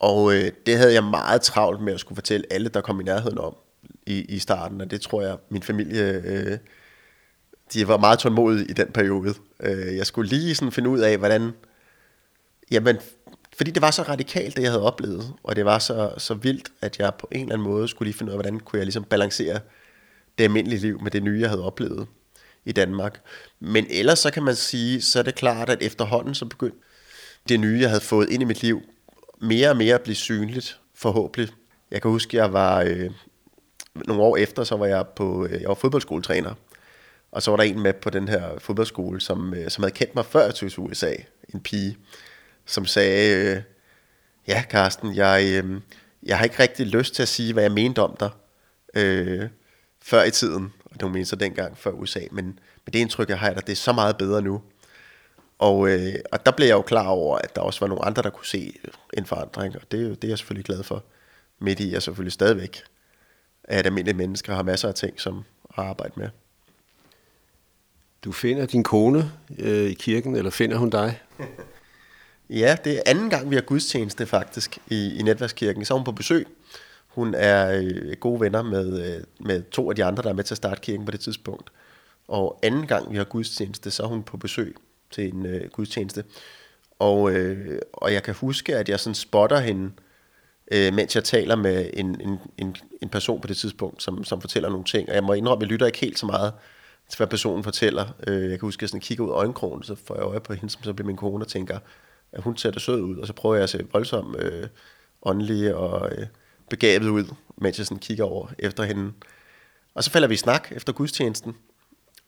Og 0.06 0.34
øh, 0.36 0.52
det 0.66 0.78
havde 0.78 0.94
jeg 0.94 1.04
meget 1.04 1.42
travlt 1.42 1.82
med 1.82 1.94
at 1.94 2.00
skulle 2.00 2.16
fortælle 2.16 2.46
alle, 2.50 2.70
der 2.70 2.82
kom 2.82 3.02
i 3.02 3.04
nærheden 3.04 3.38
om 3.38 3.56
i, 4.06 4.22
i 4.22 4.40
starten, 4.40 4.82
og 4.82 4.92
det 4.92 5.02
tror 5.02 5.22
jeg, 5.22 5.38
min 5.50 5.64
familie, 5.64 6.22
øh, 6.26 6.58
de 7.74 7.88
var 7.88 7.98
meget 7.98 8.20
tålmodige 8.20 8.66
i 8.66 8.74
den 8.74 8.88
periode. 8.88 9.34
Øh, 9.60 9.96
jeg 9.96 10.06
skulle 10.06 10.30
lige 10.30 10.56
sådan 10.56 10.72
finde 10.72 10.90
ud 10.90 11.00
af, 11.00 11.18
hvordan, 11.18 11.52
jamen, 12.72 12.98
fordi 13.58 13.72
det 13.72 13.82
var 13.82 13.92
så 13.92 14.02
radikalt, 14.02 14.56
det 14.56 14.64
jeg 14.64 14.72
havde 14.72 14.84
oplevet, 14.84 15.34
og 15.44 15.56
det 15.56 15.66
var 15.66 15.80
så, 15.80 16.14
så 16.18 16.34
vildt, 16.34 16.70
at 16.82 17.00
jeg 17.00 17.14
på 17.20 17.28
en 17.32 17.42
eller 17.42 17.54
anden 17.54 17.68
måde 17.68 17.88
skulle 17.88 18.08
lige 18.08 18.18
finde 18.18 18.30
ud 18.30 18.38
af, 18.38 18.42
hvordan 18.44 18.60
kunne 18.60 18.78
jeg 18.78 18.86
ligesom 18.86 19.04
balancere 19.04 19.60
det 20.38 20.44
almindelige 20.44 20.80
liv 20.80 21.02
med 21.02 21.12
det 21.12 21.24
nye, 21.24 21.40
jeg 21.40 21.50
havde 21.50 21.64
oplevet 21.64 22.08
i 22.66 22.72
Danmark. 22.72 23.22
Men 23.60 23.86
ellers 23.90 24.20
så 24.20 24.32
kan 24.32 24.44
man 24.44 24.56
sige, 24.56 25.02
så 25.02 25.20
er 25.20 25.24
det 25.24 25.36
klart, 25.36 25.70
at 25.70 25.82
efterhånden 25.82 26.36
så 26.36 26.46
begyndte 26.46 26.78
det 27.50 27.60
nye, 27.60 27.80
jeg 27.82 27.90
havde 27.90 28.02
fået 28.02 28.30
ind 28.30 28.42
i 28.42 28.46
mit 28.46 28.62
liv, 28.62 28.82
mere 29.42 29.70
og 29.70 29.78
mere 29.78 30.00
blive 30.00 30.16
synligt, 30.16 30.80
forhåbentlig. 30.96 31.50
Jeg 31.92 32.02
kan 32.02 32.12
huske, 32.12 32.38
jeg 32.38 32.54
var 32.54 32.82
øh, 32.82 33.12
nogle 33.96 34.24
år 34.24 34.38
efter, 34.38 34.64
så 34.64 34.76
var 34.76 34.86
jeg 34.86 35.06
på, 35.16 35.46
øh, 35.46 35.62
jeg 35.62 35.68
var 35.68 35.76
fodboldskoletræner, 35.76 36.54
og 37.32 37.42
så 37.42 37.52
var 37.52 37.58
der 37.58 37.64
en 37.64 37.80
med 37.80 37.94
på 37.94 38.10
den 38.10 38.28
her 38.28 38.60
fodboldskole, 38.60 39.22
som, 39.22 39.54
øh, 39.54 39.70
som 39.70 39.84
havde 39.84 39.96
kendt 39.96 40.16
mig 40.16 40.26
før 40.26 40.44
jeg 40.44 40.56
tog 40.56 40.72
til 40.72 40.80
USA, 40.80 41.14
en 41.54 41.60
pige, 41.60 41.98
som 42.66 42.86
sagde, 42.86 43.56
øh, 43.56 43.62
ja 44.48 44.64
Karsten, 44.70 45.16
jeg, 45.16 45.64
øh, 45.64 45.82
jeg 46.24 46.38
har 46.38 46.44
ikke 46.44 46.60
rigtig 46.60 46.88
lyst 46.88 47.16
til 47.16 47.22
at 47.22 47.28
sige, 47.28 47.54
hvad 47.54 47.64
jeg 47.64 47.72
mente 47.72 48.00
om 48.02 48.16
dig 48.20 48.30
øh, 48.96 49.50
før 50.02 50.24
i 50.24 50.32
tiden, 50.32 50.74
og 50.86 51.00
det 51.00 51.14
var 51.14 51.24
så 51.24 51.36
dengang 51.36 51.78
før 51.78 51.92
USA, 51.92 52.20
men, 52.32 52.46
men 52.46 52.94
det 52.94 53.00
indtryk, 53.00 53.30
jeg 53.30 53.40
har 53.40 53.48
af 53.50 53.56
dig, 53.56 53.68
det 53.68 53.72
er 53.72 53.76
så 53.76 53.94
meget 53.94 54.18
bedre 54.18 54.42
nu. 54.42 54.62
Og, 55.60 55.90
øh, 55.90 56.14
og 56.32 56.46
der 56.46 56.52
blev 56.52 56.68
jeg 56.68 56.74
jo 56.74 56.82
klar 56.82 57.08
over, 57.08 57.38
at 57.38 57.56
der 57.56 57.62
også 57.62 57.80
var 57.80 57.88
nogle 57.88 58.06
andre, 58.06 58.22
der 58.22 58.30
kunne 58.30 58.46
se 58.46 58.78
en 59.18 59.26
forandring, 59.26 59.76
og 59.76 59.82
det, 59.92 60.22
det 60.22 60.28
er 60.28 60.32
jeg 60.32 60.38
selvfølgelig 60.38 60.66
glad 60.66 60.84
for. 60.84 61.04
Midt 61.60 61.80
i, 61.80 61.92
jeg 61.92 62.02
selvfølgelig 62.02 62.34
stadigvæk 62.34 62.84
at 63.64 63.86
almindelige 63.86 64.18
mennesker 64.18 64.56
har 64.56 64.64
masser 64.64 64.88
af 64.88 64.96
ting, 64.96 65.20
som 65.20 65.44
har 65.72 65.84
arbejdet 65.84 66.18
med. 66.18 66.30
Du 68.24 68.32
finder 68.32 68.66
din 68.66 68.84
kone 68.84 69.32
øh, 69.60 69.90
i 69.90 69.94
kirken, 69.94 70.36
eller 70.36 70.52
finder 70.52 70.78
hun 70.78 70.90
dig? 70.90 71.22
ja, 72.50 72.78
det 72.84 72.98
er 72.98 73.02
anden 73.06 73.30
gang, 73.30 73.50
vi 73.50 73.56
har 73.56 73.62
gudstjeneste 73.62 74.26
faktisk 74.26 74.78
i, 74.88 75.16
i 75.20 75.22
netværkskirken. 75.22 75.86
Så 75.86 75.94
er 75.94 75.98
hun 75.98 76.06
på 76.06 76.12
besøg. 76.12 76.48
Hun 77.08 77.36
er 77.38 77.82
øh, 77.82 78.16
gode 78.20 78.42
venner 78.42 78.64
med, 78.64 79.16
øh, 79.16 79.24
med 79.40 79.64
to 79.72 79.90
af 79.90 79.96
de 79.96 80.04
andre, 80.04 80.24
der 80.24 80.30
er 80.30 80.34
med 80.34 80.44
til 80.44 80.54
at 80.54 80.58
starte 80.58 80.82
kirken 80.82 81.06
på 81.06 81.12
det 81.12 81.20
tidspunkt. 81.20 81.72
Og 82.28 82.60
anden 82.64 82.88
gang, 82.88 83.12
vi 83.12 83.18
har 83.18 83.24
gudstjeneste, 83.24 83.92
så 83.92 84.04
er 84.04 84.08
hun 84.08 84.24
på 84.24 84.38
besøg 84.38 84.76
til 85.12 85.34
en 85.34 85.46
øh, 85.46 85.70
gudstjeneste. 85.70 86.24
Og, 87.00 87.32
øh, 87.32 87.80
og 87.94 88.14
jeg 88.14 88.24
kan 88.24 88.34
huske, 88.34 88.76
at 88.76 88.90
jeg 88.90 89.00
sådan 89.00 89.16
spotter 89.16 89.60
hende, 89.60 89.92
øh, 90.72 90.94
mens 90.94 91.16
jeg 91.16 91.24
taler 91.24 91.56
med 91.56 91.90
en, 91.94 92.22
en, 92.22 92.40
en, 92.58 92.76
en 93.02 93.10
person 93.10 93.42
på 93.42 93.48
det 93.48 93.58
tidspunkt, 93.58 94.04
som, 94.04 94.24
som 94.24 94.42
fortæller 94.42 94.70
nogle 94.70 94.86
ting. 94.86 95.10
Og 95.10 95.16
jeg 95.16 95.24
må 95.24 95.34
indrømme, 95.34 95.60
at 95.60 95.68
jeg 95.68 95.72
lytter 95.72 95.86
ikke 95.86 96.00
helt 96.00 96.20
så 96.20 96.26
meget 96.26 96.54
til, 97.10 97.18
hvad 97.18 97.28
personen 97.28 97.64
fortæller. 97.64 98.06
Øh, 98.28 98.42
jeg 98.42 98.50
kan 98.50 98.60
huske, 98.60 98.80
at 98.80 98.82
jeg 98.82 98.90
sådan 98.90 99.02
kigger 99.02 99.26
ud 99.26 99.30
af 99.30 99.34
øjenkrogen, 99.34 99.84
så 99.84 99.96
får 99.96 100.16
jeg 100.16 100.24
øje 100.24 100.40
på 100.40 100.54
hende, 100.54 100.70
som 100.70 100.84
så 100.84 100.94
bliver 100.94 101.08
min 101.08 101.18
kone, 101.18 101.44
og 101.44 101.48
tænker, 101.48 101.80
at 102.32 102.44
hun 102.44 102.58
ser 102.58 102.72
da 102.72 102.80
sød 102.80 103.02
ud. 103.02 103.18
Og 103.18 103.28
så 103.28 103.34
prøver 103.34 103.56
jeg 103.56 103.64
at 103.64 103.70
se 103.70 103.88
voldsomt 103.94 104.36
øh, 104.40 104.68
åndelig 105.22 105.76
og 105.76 106.12
øh, 106.12 106.28
begavet 106.70 107.08
ud, 107.08 107.26
mens 107.58 107.78
jeg 107.78 107.86
sådan 107.86 108.00
kigger 108.00 108.24
over 108.24 108.48
efter 108.60 108.84
hende. 108.84 109.12
Og 109.94 110.04
så 110.04 110.12
falder 110.12 110.28
vi 110.28 110.34
i 110.34 110.38
snak 110.38 110.72
efter 110.72 110.94
gudstjenesten, 110.94 111.56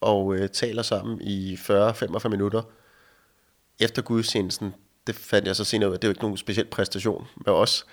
og 0.01 0.35
øh, 0.35 0.49
taler 0.49 0.81
sammen 0.81 1.21
i 1.21 1.55
40-45 1.55 2.27
minutter 2.27 2.61
efter 3.79 4.01
gudstjenesten. 4.01 4.73
Det 5.07 5.15
fandt 5.15 5.47
jeg 5.47 5.55
så 5.55 5.63
senere 5.63 5.89
ud 5.89 5.93
af, 5.93 5.99
det 5.99 6.07
er 6.07 6.09
jo 6.09 6.11
ikke 6.11 6.21
nogen 6.21 6.37
speciel 6.37 6.65
præstation 6.65 7.27
med 7.45 7.53
os. 7.53 7.85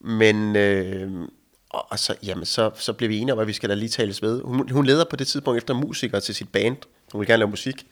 Men 0.00 0.56
øh, 0.56 1.28
og 1.70 1.98
så, 1.98 2.14
jamen, 2.22 2.44
så, 2.44 2.70
så 2.74 2.92
blev 2.92 3.08
vi 3.08 3.18
enige 3.18 3.32
om, 3.32 3.38
at 3.38 3.46
vi 3.46 3.52
skal 3.52 3.68
da 3.68 3.74
lige 3.74 3.88
tales 3.88 4.22
ved. 4.22 4.42
Hun, 4.42 4.70
hun 4.70 4.86
leder 4.86 5.04
på 5.10 5.16
det 5.16 5.26
tidspunkt 5.26 5.58
efter 5.58 5.74
musikere 5.74 6.20
til 6.20 6.34
sit 6.34 6.48
band. 6.48 6.76
Hun 7.12 7.20
vil 7.20 7.28
gerne 7.28 7.38
lave 7.38 7.50
musik. 7.50 7.86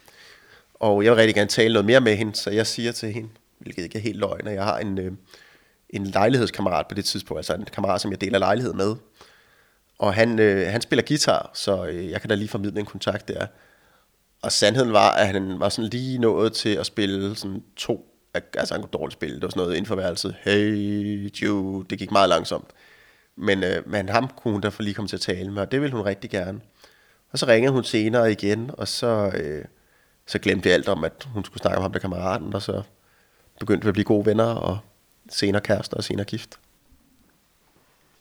Og 0.74 1.04
jeg 1.04 1.12
vil 1.12 1.16
rigtig 1.16 1.34
gerne 1.34 1.48
tale 1.48 1.72
noget 1.72 1.86
mere 1.86 2.00
med 2.00 2.16
hende, 2.16 2.36
så 2.36 2.50
jeg 2.50 2.66
siger 2.66 2.92
til 2.92 3.12
hende, 3.12 3.28
hvilket 3.58 3.82
ikke 3.82 3.98
er 3.98 4.02
helt 4.02 4.18
løgn, 4.18 4.46
at 4.46 4.54
jeg 4.54 4.64
har 4.64 4.78
en, 4.78 4.98
øh, 4.98 5.12
en 5.90 6.06
lejlighedskammerat 6.06 6.86
på 6.88 6.94
det 6.94 7.04
tidspunkt, 7.04 7.38
altså 7.38 7.54
en 7.54 7.64
kammerat, 7.64 8.00
som 8.00 8.10
jeg 8.10 8.20
deler 8.20 8.38
lejlighed 8.38 8.72
med. 8.72 8.94
Og 9.98 10.14
han, 10.14 10.38
øh, 10.38 10.66
han 10.66 10.80
spiller 10.80 11.02
guitar, 11.08 11.50
så 11.54 11.86
øh, 11.86 12.10
jeg 12.10 12.20
kan 12.20 12.30
da 12.30 12.34
lige 12.34 12.48
formidle 12.48 12.80
en 12.80 12.86
kontakt 12.86 13.28
der. 13.28 13.46
Og 14.42 14.52
sandheden 14.52 14.92
var, 14.92 15.10
at 15.10 15.26
han 15.26 15.60
var 15.60 15.68
sådan 15.68 15.90
lige 15.90 16.18
nået 16.18 16.52
til 16.52 16.68
at 16.74 16.86
spille 16.86 17.36
sådan 17.36 17.62
to, 17.76 18.06
altså 18.34 18.74
han 18.74 18.82
kunne 18.82 18.90
dårligt 18.92 19.12
spille, 19.12 19.34
det 19.36 19.42
var 19.42 19.48
sådan 19.48 19.60
noget 19.60 19.74
inden 19.74 19.86
for 19.86 19.96
værelset. 19.96 20.36
Hey 20.40 21.30
Jude, 21.42 21.86
det 21.90 21.98
gik 21.98 22.10
meget 22.10 22.28
langsomt. 22.28 22.70
Men, 23.36 23.64
øh, 23.64 23.88
men 23.88 24.08
ham 24.08 24.28
kunne 24.36 24.52
hun 24.52 24.72
for 24.72 24.82
lige 24.82 24.94
komme 24.94 25.08
til 25.08 25.16
at 25.16 25.20
tale 25.20 25.50
med, 25.52 25.62
og 25.62 25.72
det 25.72 25.80
ville 25.80 25.96
hun 25.96 26.06
rigtig 26.06 26.30
gerne. 26.30 26.60
Og 27.32 27.38
så 27.38 27.46
ringede 27.46 27.72
hun 27.72 27.84
senere 27.84 28.32
igen, 28.32 28.70
og 28.78 28.88
så, 28.88 29.30
øh, 29.34 29.64
så 30.26 30.38
glemte 30.38 30.68
jeg 30.68 30.74
alt 30.74 30.88
om, 30.88 31.04
at 31.04 31.28
hun 31.32 31.44
skulle 31.44 31.60
snakke 31.60 31.76
om 31.76 31.82
ham 31.82 31.92
der 31.92 31.98
kammeraten, 31.98 32.54
og 32.54 32.62
så 32.62 32.82
begyndte 33.60 33.84
vi 33.84 33.88
at 33.88 33.94
blive 33.94 34.04
gode 34.04 34.26
venner, 34.26 34.44
og 34.44 34.78
senere 35.30 35.62
kærester 35.62 35.96
og 35.96 36.04
senere 36.04 36.24
gift. 36.24 36.58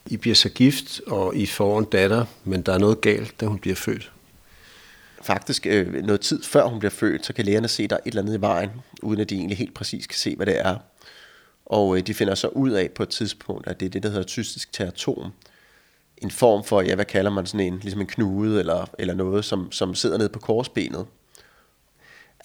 I 0.09 0.17
bliver 0.17 0.35
så 0.35 0.49
gift, 0.49 1.01
og 1.07 1.35
I 1.35 1.45
får 1.45 1.79
en 1.79 1.85
datter, 1.85 2.25
men 2.43 2.61
der 2.61 2.73
er 2.73 2.77
noget 2.77 3.01
galt, 3.01 3.39
da 3.41 3.45
hun 3.45 3.59
bliver 3.59 3.75
født. 3.75 4.11
faktisk 5.23 5.65
øh, 5.65 5.93
noget 5.93 6.21
tid 6.21 6.43
før 6.43 6.65
hun 6.65 6.79
bliver 6.79 6.91
født, 6.91 7.25
så 7.25 7.33
kan 7.33 7.45
lægerne 7.45 7.67
se, 7.67 7.83
at 7.83 7.89
der 7.89 7.95
er 7.95 7.99
et 8.05 8.11
eller 8.11 8.21
andet 8.21 8.37
i 8.37 8.41
vejen, 8.41 8.69
uden 9.01 9.19
at 9.21 9.29
de 9.29 9.35
egentlig 9.35 9.57
helt 9.57 9.73
præcis 9.73 10.07
kan 10.07 10.17
se, 10.17 10.35
hvad 10.35 10.45
det 10.45 10.59
er. 10.59 10.75
Og 11.65 11.97
øh, 11.97 12.07
de 12.07 12.13
finder 12.13 12.35
så 12.35 12.47
ud 12.47 12.71
af 12.71 12.91
på 12.91 13.03
et 13.03 13.09
tidspunkt, 13.09 13.67
at 13.67 13.79
det 13.79 13.85
er 13.85 13.89
det, 13.89 14.03
der 14.03 14.09
hedder 14.09 14.27
cystisk 14.27 14.73
teratom. 14.73 15.31
En 16.17 16.31
form 16.31 16.63
for, 16.63 16.81
ja, 16.81 16.95
hvad 16.95 17.05
kalder 17.05 17.31
man 17.31 17.45
sådan 17.45 17.73
en, 17.73 17.79
ligesom 17.79 18.01
en 18.01 18.07
knude 18.07 18.59
eller, 18.59 18.89
eller 18.99 19.13
noget, 19.13 19.45
som, 19.45 19.71
som 19.71 19.95
sidder 19.95 20.17
nede 20.17 20.29
på 20.29 20.39
korsbenet. 20.39 21.05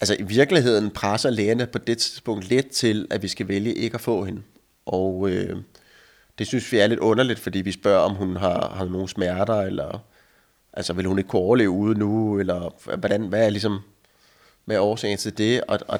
Altså 0.01 0.15
i 0.19 0.23
virkeligheden 0.23 0.89
presser 0.89 1.29
lægerne 1.29 1.67
på 1.67 1.77
det 1.77 1.97
tidspunkt 1.97 2.49
lidt 2.49 2.69
til, 2.69 3.07
at 3.09 3.21
vi 3.21 3.27
skal 3.27 3.47
vælge 3.47 3.73
ikke 3.73 3.95
at 3.95 4.01
få 4.01 4.23
hende. 4.23 4.41
Og 4.85 5.29
øh, 5.29 5.57
det 6.39 6.47
synes 6.47 6.71
vi 6.71 6.77
er 6.77 6.87
lidt 6.87 6.99
underligt, 6.99 7.39
fordi 7.39 7.61
vi 7.61 7.71
spørger, 7.71 7.99
om 7.99 8.15
hun 8.15 8.35
har, 8.35 8.73
har 8.75 8.85
nogle 8.85 9.09
smerter, 9.09 9.61
eller 9.61 9.99
altså 10.73 10.93
vil 10.93 11.05
hun 11.05 11.17
ikke 11.17 11.27
kunne 11.27 11.41
overleve 11.41 11.69
ude 11.69 11.99
nu, 11.99 12.39
eller 12.39 12.95
hvordan, 12.97 13.21
hvad 13.21 13.45
er 13.45 13.49
ligesom, 13.49 13.79
hvad 14.65 14.75
er 14.75 14.81
årsagen 14.81 15.17
til 15.17 15.37
det? 15.37 15.61
Og, 15.61 15.79
og 15.87 15.99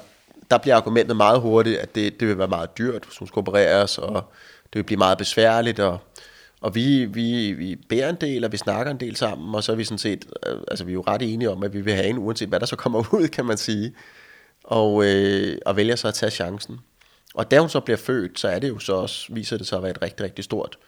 der 0.50 0.58
bliver 0.58 0.76
argumentet 0.76 1.16
meget 1.16 1.40
hurtigt, 1.40 1.78
at 1.78 1.94
det, 1.94 2.20
det 2.20 2.28
vil 2.28 2.38
være 2.38 2.48
meget 2.48 2.78
dyrt, 2.78 3.04
hvis 3.04 3.18
hun 3.18 3.28
skal 3.28 3.40
opereres, 3.40 3.98
og 3.98 4.32
det 4.64 4.74
vil 4.78 4.82
blive 4.82 4.98
meget 4.98 5.18
besværligt, 5.18 5.80
og, 5.80 5.98
og 6.60 6.74
vi, 6.74 7.04
vi, 7.04 7.52
vi 7.52 7.76
bærer 7.88 8.10
en 8.10 8.16
del, 8.20 8.44
og 8.44 8.52
vi 8.52 8.56
snakker 8.56 8.92
en 8.92 9.00
del 9.00 9.16
sammen, 9.16 9.54
og 9.54 9.64
så 9.64 9.72
er 9.72 9.76
vi 9.76 9.84
sådan 9.84 9.98
set, 9.98 10.24
øh, 10.46 10.60
altså 10.68 10.84
vi 10.84 10.92
er 10.92 10.94
jo 10.94 11.04
ret 11.06 11.22
enige 11.22 11.50
om, 11.50 11.62
at 11.62 11.72
vi 11.72 11.80
vil 11.80 11.94
have 11.94 12.06
en, 12.06 12.18
uanset 12.18 12.48
hvad 12.48 12.60
der 12.60 12.66
så 12.66 12.76
kommer 12.76 12.98
ud, 13.14 13.28
kan 13.28 13.44
man 13.44 13.56
sige, 13.56 13.94
og, 14.64 15.04
øh, 15.04 15.58
og 15.66 15.76
vælger 15.76 15.96
så 15.96 16.08
at 16.08 16.14
tage 16.14 16.30
chancen. 16.30 16.80
Og 17.34 17.50
da 17.50 17.58
hun 17.58 17.68
så 17.68 17.80
bliver 17.80 17.96
født, 17.96 18.40
så 18.40 18.48
er 18.48 18.58
det 18.58 18.68
jo 18.68 18.78
så 18.78 18.92
også, 18.92 19.32
viser 19.34 19.56
det 19.56 19.66
sig 19.66 19.76
at 19.76 19.82
være 19.82 19.90
et 19.90 20.02
rigtig, 20.02 20.24
rigtig 20.24 20.44
stort 20.44 20.78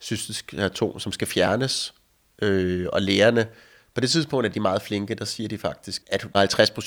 cystisk 0.00 0.54
atom, 0.58 0.98
som 0.98 1.12
skal 1.12 1.26
fjernes, 1.28 1.94
øh, 2.42 2.86
og 2.92 3.02
lægerne, 3.02 3.46
på 3.94 4.00
det 4.00 4.10
tidspunkt 4.10 4.46
er 4.46 4.50
de 4.50 4.60
meget 4.60 4.82
flinke, 4.82 5.14
der 5.14 5.24
siger 5.24 5.48
de 5.48 5.58
faktisk, 5.58 6.02
at 6.06 6.22
hun 6.22 6.32
har 6.34 6.46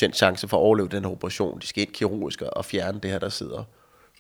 50% 0.09 0.11
chance 0.13 0.47
for 0.47 0.57
at 0.57 0.61
overleve 0.61 0.87
den 0.87 1.03
her 1.03 1.11
operation. 1.11 1.59
De 1.59 1.67
skal 1.67 1.83
ind 1.83 1.93
kirurgisk 1.93 2.41
og 2.41 2.65
fjerne 2.65 2.99
det 2.99 3.11
her, 3.11 3.19
der 3.19 3.29
sidder. 3.29 3.63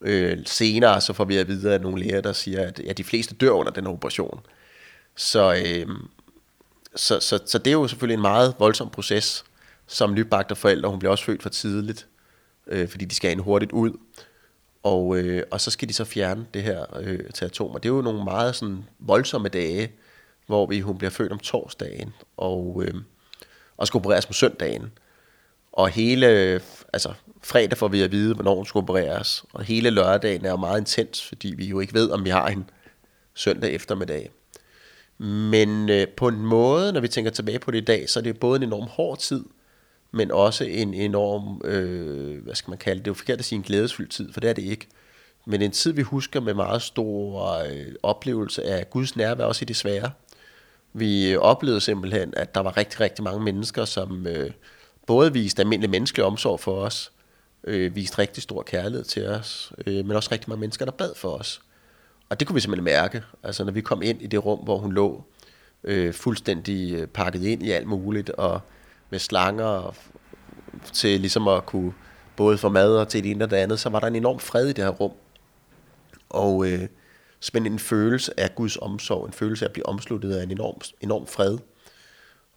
Øh, 0.01 0.37
senere 0.45 1.01
så 1.01 1.13
får 1.13 1.25
vi 1.25 1.37
at 1.37 1.47
vide 1.47 1.73
af 1.73 1.81
nogle 1.81 2.03
læger, 2.03 2.21
der 2.21 2.33
siger, 2.33 2.67
at 2.67 2.81
ja, 2.85 2.93
de 2.93 3.03
fleste 3.03 3.35
dør 3.35 3.49
under 3.49 3.71
den 3.71 3.85
her 3.85 3.93
operation. 3.93 4.39
Så, 5.15 5.63
øh, 5.65 5.87
så, 6.95 7.19
så, 7.19 7.39
så 7.45 7.57
det 7.57 7.67
er 7.67 7.71
jo 7.71 7.87
selvfølgelig 7.87 8.13
en 8.13 8.21
meget 8.21 8.55
voldsom 8.59 8.89
proces, 8.89 9.43
som 9.87 10.13
nybagte 10.13 10.55
forældre. 10.55 10.89
Hun 10.89 10.99
bliver 10.99 11.11
også 11.11 11.23
født 11.23 11.43
for 11.43 11.49
tidligt, 11.49 12.07
øh, 12.67 12.89
fordi 12.89 13.05
de 13.05 13.15
skal 13.15 13.31
ind 13.31 13.41
hurtigt 13.41 13.71
ud. 13.71 13.91
Og, 14.83 15.17
øh, 15.17 15.43
og 15.51 15.61
så 15.61 15.71
skal 15.71 15.89
de 15.89 15.93
så 15.93 16.05
fjerne 16.05 16.45
det 16.53 16.63
her 16.63 16.85
øh, 16.99 17.19
til 17.33 17.45
atomer. 17.45 17.79
det 17.79 17.89
er 17.89 17.93
jo 17.93 18.01
nogle 18.01 18.23
meget 18.23 18.55
sådan, 18.55 18.85
voldsomme 18.99 19.49
dage, 19.49 19.91
hvor 20.47 20.65
vi, 20.65 20.79
hun 20.79 20.97
bliver 20.97 21.11
født 21.11 21.31
om 21.31 21.39
torsdagen, 21.39 22.13
og, 22.37 22.83
øh, 22.85 22.93
og 23.77 23.87
skal 23.87 23.97
opereres 23.97 24.25
på 24.25 24.33
søndagen. 24.33 24.91
Og 25.71 25.89
hele, 25.89 26.27
altså 26.93 27.13
fredag 27.43 27.77
får 27.77 27.87
vi 27.87 28.01
at 28.01 28.11
vide, 28.11 28.33
hvornår 28.33 28.55
hun 28.55 28.65
skal 28.65 28.79
opereres, 28.79 29.45
og 29.53 29.63
hele 29.63 29.89
lørdagen 29.89 30.45
er 30.45 30.49
jo 30.49 30.57
meget 30.57 30.79
intens, 30.79 31.27
fordi 31.27 31.53
vi 31.57 31.65
jo 31.67 31.79
ikke 31.79 31.93
ved, 31.93 32.11
om 32.11 32.25
vi 32.25 32.29
har 32.29 32.47
en 32.47 32.69
søndag 33.33 33.73
eftermiddag. 33.73 34.31
Men 35.17 35.89
øh, 35.89 36.07
på 36.07 36.27
en 36.27 36.45
måde, 36.45 36.93
når 36.93 37.01
vi 37.01 37.07
tænker 37.07 37.31
tilbage 37.31 37.59
på 37.59 37.71
det 37.71 37.77
i 37.77 37.85
dag, 37.85 38.09
så 38.09 38.19
er 38.19 38.23
det 38.23 38.39
både 38.39 38.57
en 38.57 38.63
enorm 38.63 38.87
hård 38.87 39.17
tid, 39.17 39.45
men 40.11 40.31
også 40.31 40.63
en 40.63 40.93
enorm, 40.93 41.61
øh, 41.65 42.43
hvad 42.43 42.55
skal 42.55 42.71
man 42.71 42.77
kalde 42.77 42.97
det, 42.97 43.05
det 43.05 43.09
er 43.09 43.11
jo 43.11 43.15
forkert 43.15 43.39
at 43.39 43.45
sige 43.45 43.57
en 43.57 43.63
glædesfyldt 43.63 44.11
tid, 44.11 44.33
for 44.33 44.39
det 44.39 44.49
er 44.49 44.53
det 44.53 44.61
ikke. 44.61 44.87
Men 45.45 45.61
en 45.61 45.71
tid, 45.71 45.91
vi 45.91 46.01
husker 46.01 46.39
med 46.39 46.53
meget 46.53 46.81
stor 46.81 47.49
øh, 47.57 47.95
oplevelse 48.03 48.63
af 48.63 48.89
Guds 48.89 49.15
nærvær, 49.15 49.45
også 49.45 49.63
i 49.63 49.65
det 49.65 49.75
svære. 49.75 50.11
Vi 50.93 51.31
øh, 51.31 51.39
oplevede 51.39 51.81
simpelthen, 51.81 52.33
at 52.37 52.55
der 52.55 52.61
var 52.61 52.77
rigtig, 52.77 52.99
rigtig 52.99 53.23
mange 53.23 53.43
mennesker, 53.43 53.85
som 53.85 54.27
øh, 54.27 54.51
både 55.07 55.33
viste 55.33 55.61
almindelig 55.61 55.89
menneskelig 55.89 56.25
omsorg 56.25 56.59
for 56.59 56.81
os, 56.81 57.11
øh, 57.63 57.95
viste 57.95 58.19
rigtig 58.19 58.43
stor 58.43 58.63
kærlighed 58.63 59.03
til 59.03 59.27
os, 59.27 59.71
øh, 59.85 60.05
men 60.05 60.11
også 60.11 60.29
rigtig 60.31 60.49
mange 60.49 60.59
mennesker, 60.59 60.85
der 60.85 60.91
bad 60.91 61.15
for 61.15 61.29
os. 61.29 61.61
Og 62.29 62.39
det 62.39 62.47
kunne 62.47 62.55
vi 62.55 62.61
simpelthen 62.61 62.85
mærke, 62.85 63.23
altså 63.43 63.63
når 63.63 63.71
vi 63.71 63.81
kom 63.81 64.01
ind 64.01 64.21
i 64.21 64.27
det 64.27 64.45
rum, 64.45 64.59
hvor 64.59 64.77
hun 64.77 64.93
lå, 64.93 65.23
øh, 65.83 66.13
fuldstændig 66.13 66.93
øh, 66.93 67.07
pakket 67.07 67.43
ind 67.43 67.63
i 67.63 67.71
alt 67.71 67.87
muligt, 67.87 68.29
og 68.29 68.61
med 69.09 69.19
slanger 69.19 69.95
til 70.93 71.19
ligesom 71.19 71.47
at 71.47 71.65
kunne 71.65 71.93
både 72.35 72.57
få 72.57 72.69
mad 72.69 72.95
og 72.95 73.07
til 73.07 73.23
det 73.23 73.31
ene 73.31 73.43
og 73.43 73.51
det 73.51 73.57
andet, 73.57 73.79
så 73.79 73.89
var 73.89 73.99
der 73.99 74.07
en 74.07 74.15
enorm 74.15 74.39
fred 74.39 74.67
i 74.67 74.73
det 74.73 74.83
her 74.83 74.91
rum. 74.91 75.11
Og 76.29 76.67
øh, 76.67 76.87
simpelthen 77.39 77.73
en 77.73 77.79
følelse 77.79 78.39
af 78.39 78.55
Guds 78.55 78.77
omsorg, 78.77 79.25
en 79.25 79.33
følelse 79.33 79.65
af 79.65 79.69
at 79.69 79.73
blive 79.73 79.85
omsluttet 79.85 80.33
af 80.33 80.43
en 80.43 80.51
enorm, 80.51 80.81
enorm 81.01 81.27
fred. 81.27 81.57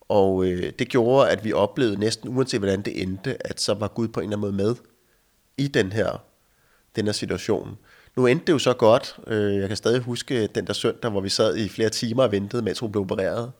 Og 0.01 0.45
øh, 0.45 0.73
det 0.79 0.89
gjorde, 0.89 1.31
at 1.31 1.45
vi 1.45 1.53
oplevede 1.53 2.01
næsten, 2.01 2.29
uanset 2.29 2.61
hvordan 2.61 2.83
det 2.83 3.03
endte, 3.03 3.47
at 3.47 3.61
så 3.61 3.75
var 3.75 3.89
Gud 3.89 4.09
på 4.09 4.21
en 4.21 4.25
eller 4.25 4.37
anden 4.37 4.57
måde 4.57 4.67
med 4.67 4.77
i 5.57 5.69
den 5.69 5.93
her, 5.93 6.23
den 6.97 7.05
her 7.05 7.13
situation. 7.13 7.79
Nu 8.17 8.27
endte 8.27 8.47
det 8.47 8.53
jo 8.53 8.59
så 8.59 8.73
godt. 8.73 9.17
Øh, 9.27 9.57
jeg 9.57 9.69
kan 9.69 9.77
stadig 9.77 10.01
huske 10.01 10.47
den 10.47 10.67
der 10.67 10.73
søndag, 10.73 11.11
hvor 11.11 11.21
vi 11.21 11.29
sad 11.29 11.57
i 11.57 11.69
flere 11.69 11.89
timer 11.89 12.23
og 12.23 12.33
ventede, 12.33 12.63
mens 12.63 12.79
hun 12.79 12.93
blev 12.93 13.03
opereret. 13.03 13.53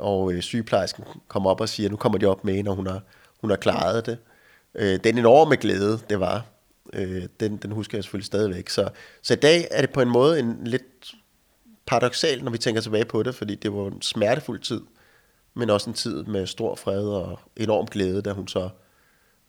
Og 0.00 0.32
øh, 0.32 0.42
sygeplejersken 0.42 1.04
kommer 1.28 1.50
op 1.50 1.60
og 1.60 1.68
siger, 1.68 1.88
nu 1.90 1.96
kommer 1.96 2.18
de 2.18 2.26
op 2.26 2.44
med 2.44 2.62
når 2.62 2.74
hun 2.74 2.86
har, 2.86 3.00
hun 3.40 3.50
har 3.50 3.56
klaret 3.56 4.06
det. 4.06 4.18
Øh, 4.74 4.98
den 5.04 5.18
enorme 5.18 5.56
glæde, 5.56 6.00
det 6.08 6.20
var, 6.20 6.44
Øh, 6.92 7.28
den, 7.40 7.56
den 7.56 7.72
husker 7.72 7.98
jeg 7.98 8.04
selvfølgelig 8.04 8.26
stadigvæk. 8.26 8.68
Så, 8.68 8.88
så 9.22 9.32
i 9.32 9.36
dag 9.36 9.68
er 9.70 9.80
det 9.80 9.90
på 9.90 10.00
en 10.00 10.08
måde 10.08 10.38
en 10.38 10.60
lidt 10.64 11.14
paradoxal, 11.86 12.44
når 12.44 12.50
vi 12.50 12.58
tænker 12.58 12.80
tilbage 12.80 13.04
på 13.04 13.22
det, 13.22 13.34
fordi 13.34 13.54
det 13.54 13.72
var 13.72 13.86
en 13.86 14.02
smertefuld 14.02 14.60
tid, 14.60 14.80
men 15.54 15.70
også 15.70 15.90
en 15.90 15.94
tid 15.94 16.22
med 16.22 16.46
stor 16.46 16.74
fred 16.74 17.08
og 17.08 17.40
enorm 17.56 17.86
glæde, 17.86 18.22
da 18.22 18.32
hun 18.32 18.48
så 18.48 18.68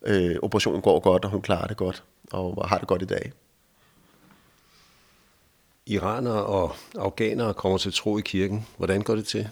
øh, 0.02 0.36
operationen 0.42 0.82
går 0.82 1.00
godt, 1.00 1.26
og 1.26 1.32
hun 1.32 1.42
klarer 1.42 1.68
det 1.68 1.78
godt, 1.78 2.04
og 2.32 2.70
har 2.70 2.78
det 2.78 2.88
godt 2.88 3.02
i 3.02 3.06
dag. 3.06 3.32
Iranere 5.86 6.46
og 6.46 6.76
afghanere 6.96 7.54
kommer 7.54 7.78
til 7.78 7.94
tro 7.94 8.18
i 8.18 8.22
kirken. 8.26 8.68
Hvordan 8.78 9.02
går 9.02 9.16
det 9.16 9.26
til? 9.26 9.50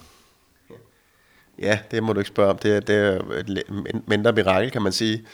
Ja, 1.61 1.79
det 1.91 2.03
må 2.03 2.13
du 2.13 2.19
ikke 2.19 2.27
spørge 2.27 2.49
om. 2.49 2.57
Det 2.57 2.75
er, 2.75 2.79
det 2.79 2.95
er 2.95 3.21
et 3.37 4.07
mindre 4.07 4.31
mirakel, 4.33 4.71
kan 4.71 4.81
man 4.81 4.91
sige. 4.91 5.25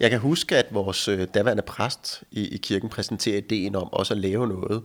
Jeg 0.00 0.10
kan 0.10 0.18
huske, 0.18 0.56
at 0.56 0.66
vores 0.70 1.08
øh, 1.08 1.26
daværende 1.34 1.62
præst 1.62 2.22
i, 2.30 2.48
i 2.48 2.56
kirken 2.56 2.88
præsenterede 2.88 3.38
ideen 3.38 3.74
om 3.74 3.92
også 3.92 4.14
at 4.14 4.20
lave 4.20 4.48
noget 4.48 4.82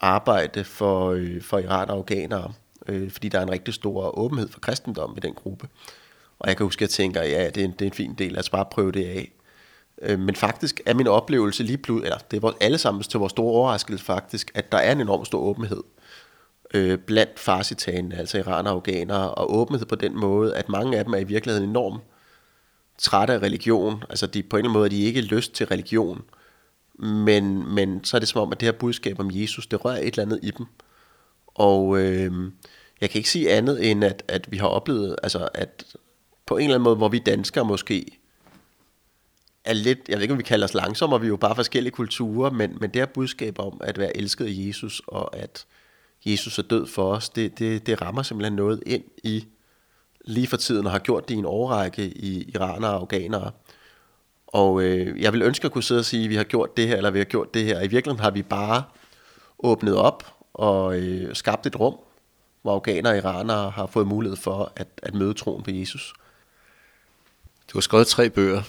arbejde 0.00 0.64
for, 0.64 1.10
øh, 1.10 1.42
for 1.42 1.58
Iran 1.58 1.90
og 1.90 1.96
afghanere, 1.96 2.52
øh, 2.88 3.10
fordi 3.10 3.28
der 3.28 3.38
er 3.38 3.42
en 3.42 3.50
rigtig 3.50 3.74
stor 3.74 4.18
åbenhed 4.18 4.48
for 4.48 4.60
kristendom 4.60 5.14
i 5.16 5.20
den 5.20 5.34
gruppe. 5.34 5.68
Og 6.38 6.48
jeg 6.48 6.56
kan 6.56 6.66
huske, 6.66 6.78
at 6.78 6.80
jeg 6.82 6.90
tænker, 6.90 7.22
ja, 7.22 7.46
det 7.46 7.56
er 7.56 7.64
en, 7.64 7.72
det 7.72 7.82
er 7.82 7.86
en 7.86 7.92
fin 7.92 8.14
del, 8.14 8.32
lad 8.32 8.38
os 8.38 8.50
bare 8.50 8.64
prøve 8.70 8.92
det 8.92 9.04
af. 9.04 9.32
Øh, 10.02 10.18
men 10.18 10.36
faktisk 10.36 10.80
er 10.86 10.94
min 10.94 11.06
oplevelse 11.06 11.62
lige 11.62 11.78
pludselig, 11.78 12.06
eller 12.06 12.18
det 12.30 12.44
er 12.44 12.52
alle 12.60 12.78
sammen 12.78 13.02
til 13.02 13.18
vores 13.20 13.30
store 13.30 13.52
overraskelse 13.52 14.04
faktisk, 14.04 14.50
at 14.54 14.72
der 14.72 14.78
er 14.78 14.92
en 14.92 15.00
enorm 15.00 15.24
stor 15.24 15.38
åbenhed 15.38 15.82
øh, 15.86 16.01
øh, 16.74 16.98
blandt 16.98 17.38
farsitagene, 17.38 18.18
altså 18.18 18.38
iraner 18.38 18.70
og 18.70 18.76
afghanere, 18.76 19.34
og 19.34 19.54
åbenhed 19.54 19.86
på 19.86 19.94
den 19.94 20.20
måde, 20.20 20.56
at 20.56 20.68
mange 20.68 20.98
af 20.98 21.04
dem 21.04 21.14
er 21.14 21.18
i 21.18 21.24
virkeligheden 21.24 21.68
enormt 21.68 22.02
trætte 22.98 23.34
af 23.34 23.38
religion. 23.38 24.04
Altså 24.10 24.26
de, 24.26 24.42
på 24.42 24.56
en 24.56 24.58
eller 24.58 24.70
anden 24.70 24.80
måde 24.80 24.90
de 24.90 25.02
ikke 25.02 25.20
lyst 25.20 25.52
til 25.52 25.66
religion. 25.66 26.22
Men, 26.98 27.74
men 27.74 28.04
så 28.04 28.16
er 28.16 28.18
det 28.18 28.28
som 28.28 28.40
om, 28.40 28.52
at 28.52 28.60
det 28.60 28.66
her 28.66 28.72
budskab 28.72 29.20
om 29.20 29.30
Jesus, 29.32 29.66
det 29.66 29.84
rører 29.84 29.98
et 29.98 30.06
eller 30.06 30.22
andet 30.22 30.40
i 30.42 30.50
dem. 30.50 30.66
Og 31.46 31.98
øh, 31.98 32.32
jeg 33.00 33.10
kan 33.10 33.18
ikke 33.18 33.30
sige 33.30 33.50
andet 33.50 33.90
end, 33.90 34.04
at, 34.04 34.22
at 34.28 34.52
vi 34.52 34.56
har 34.56 34.66
oplevet, 34.66 35.16
altså 35.22 35.48
at 35.54 35.84
på 36.46 36.56
en 36.56 36.62
eller 36.62 36.74
anden 36.74 36.84
måde, 36.84 36.96
hvor 36.96 37.08
vi 37.08 37.18
danskere 37.18 37.64
måske 37.64 38.18
er 39.64 39.72
lidt, 39.72 39.98
jeg 40.08 40.16
ved 40.16 40.22
ikke 40.22 40.32
om 40.32 40.38
vi 40.38 40.42
kalder 40.42 40.66
os 40.66 40.74
langsommere, 40.74 41.20
vi 41.20 41.26
er 41.26 41.28
jo 41.28 41.36
bare 41.36 41.54
forskellige 41.54 41.92
kulturer, 41.92 42.50
men, 42.50 42.76
men 42.80 42.90
det 42.90 43.00
her 43.00 43.06
budskab 43.06 43.58
om 43.58 43.80
at 43.84 43.98
være 43.98 44.16
elsket 44.16 44.44
af 44.44 44.50
Jesus, 44.52 45.02
og 45.06 45.36
at 45.36 45.66
Jesus 46.26 46.58
er 46.58 46.62
død 46.62 46.86
for 46.86 47.14
os, 47.14 47.28
det, 47.28 47.58
det, 47.58 47.86
det 47.86 48.02
rammer 48.02 48.22
simpelthen 48.22 48.52
noget 48.52 48.82
ind 48.86 49.04
i 49.24 49.46
lige 50.24 50.46
for 50.46 50.56
tiden 50.56 50.86
og 50.86 50.92
har 50.92 50.98
gjort 50.98 51.28
det 51.28 51.34
i 51.34 51.38
en 51.38 51.44
årrække 51.44 52.04
i 52.04 52.50
iranere 52.54 52.90
og 52.90 53.00
afghanere. 53.00 53.50
Og 54.46 54.82
øh, 54.82 55.22
jeg 55.22 55.32
vil 55.32 55.42
ønske 55.42 55.64
at 55.64 55.72
kunne 55.72 55.82
sidde 55.82 55.98
og 55.98 56.04
sige, 56.04 56.24
at 56.24 56.30
vi 56.30 56.36
har 56.36 56.44
gjort 56.44 56.76
det 56.76 56.88
her, 56.88 56.96
eller 56.96 57.10
vi 57.10 57.18
har 57.18 57.24
gjort 57.24 57.54
det 57.54 57.64
her. 57.64 57.80
I 57.80 57.86
virkeligheden 57.86 58.22
har 58.22 58.30
vi 58.30 58.42
bare 58.42 58.84
åbnet 59.58 59.96
op 59.96 60.34
og 60.54 60.98
øh, 61.00 61.34
skabt 61.34 61.66
et 61.66 61.80
rum, 61.80 61.96
hvor 62.62 62.74
afghanere 62.74 63.12
og 63.12 63.18
iranere 63.18 63.70
har 63.70 63.86
fået 63.86 64.06
mulighed 64.06 64.36
for 64.36 64.72
at, 64.76 64.88
at 65.02 65.14
møde 65.14 65.34
troen 65.34 65.62
på 65.62 65.70
Jesus. 65.70 66.14
Du 67.72 67.78
har 67.78 67.80
skrevet 67.80 68.06
tre 68.06 68.30
bøger. 68.30 68.62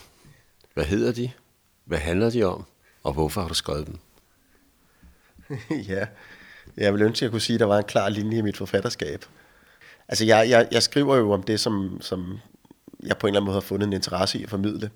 Hvad 0.74 0.86
hedder 0.86 1.12
de? 1.12 1.32
Hvad 1.86 1.98
handler 1.98 2.30
de 2.30 2.44
om? 2.44 2.66
Og 3.04 3.14
hvorfor 3.14 3.42
har 3.42 3.48
du 3.48 3.54
skrevet 3.54 3.88
dem? 3.88 3.98
ja, 5.90 6.08
jeg 6.78 6.94
vil 6.94 7.02
ønske, 7.02 7.18
at 7.18 7.22
jeg 7.22 7.32
kunne 7.32 7.42
sige, 7.42 7.56
at 7.56 7.60
der 7.60 7.66
var 7.66 7.78
en 7.78 7.84
klar 7.84 8.10
linje 8.10 8.38
i 8.38 8.42
mit 8.42 8.58
forfatterskab. 8.58 9.26
Altså, 10.08 10.26
jeg, 10.26 10.50
jeg, 10.50 10.68
jeg 10.72 10.84
skriver 10.84 11.16
jo 11.16 11.32
om 11.32 11.44
det, 11.44 11.60
som, 11.60 11.98
som 12.02 12.40
jeg 13.04 13.18
på 13.18 13.28
en 13.28 13.32
eller 13.32 13.40
anden 13.40 13.46
måde 13.46 13.56
har 13.56 13.62
fundet 13.62 13.88
en 13.88 13.94
interesse 13.94 14.40
i 14.40 14.44
at 14.44 14.50
formidle. 14.50 14.90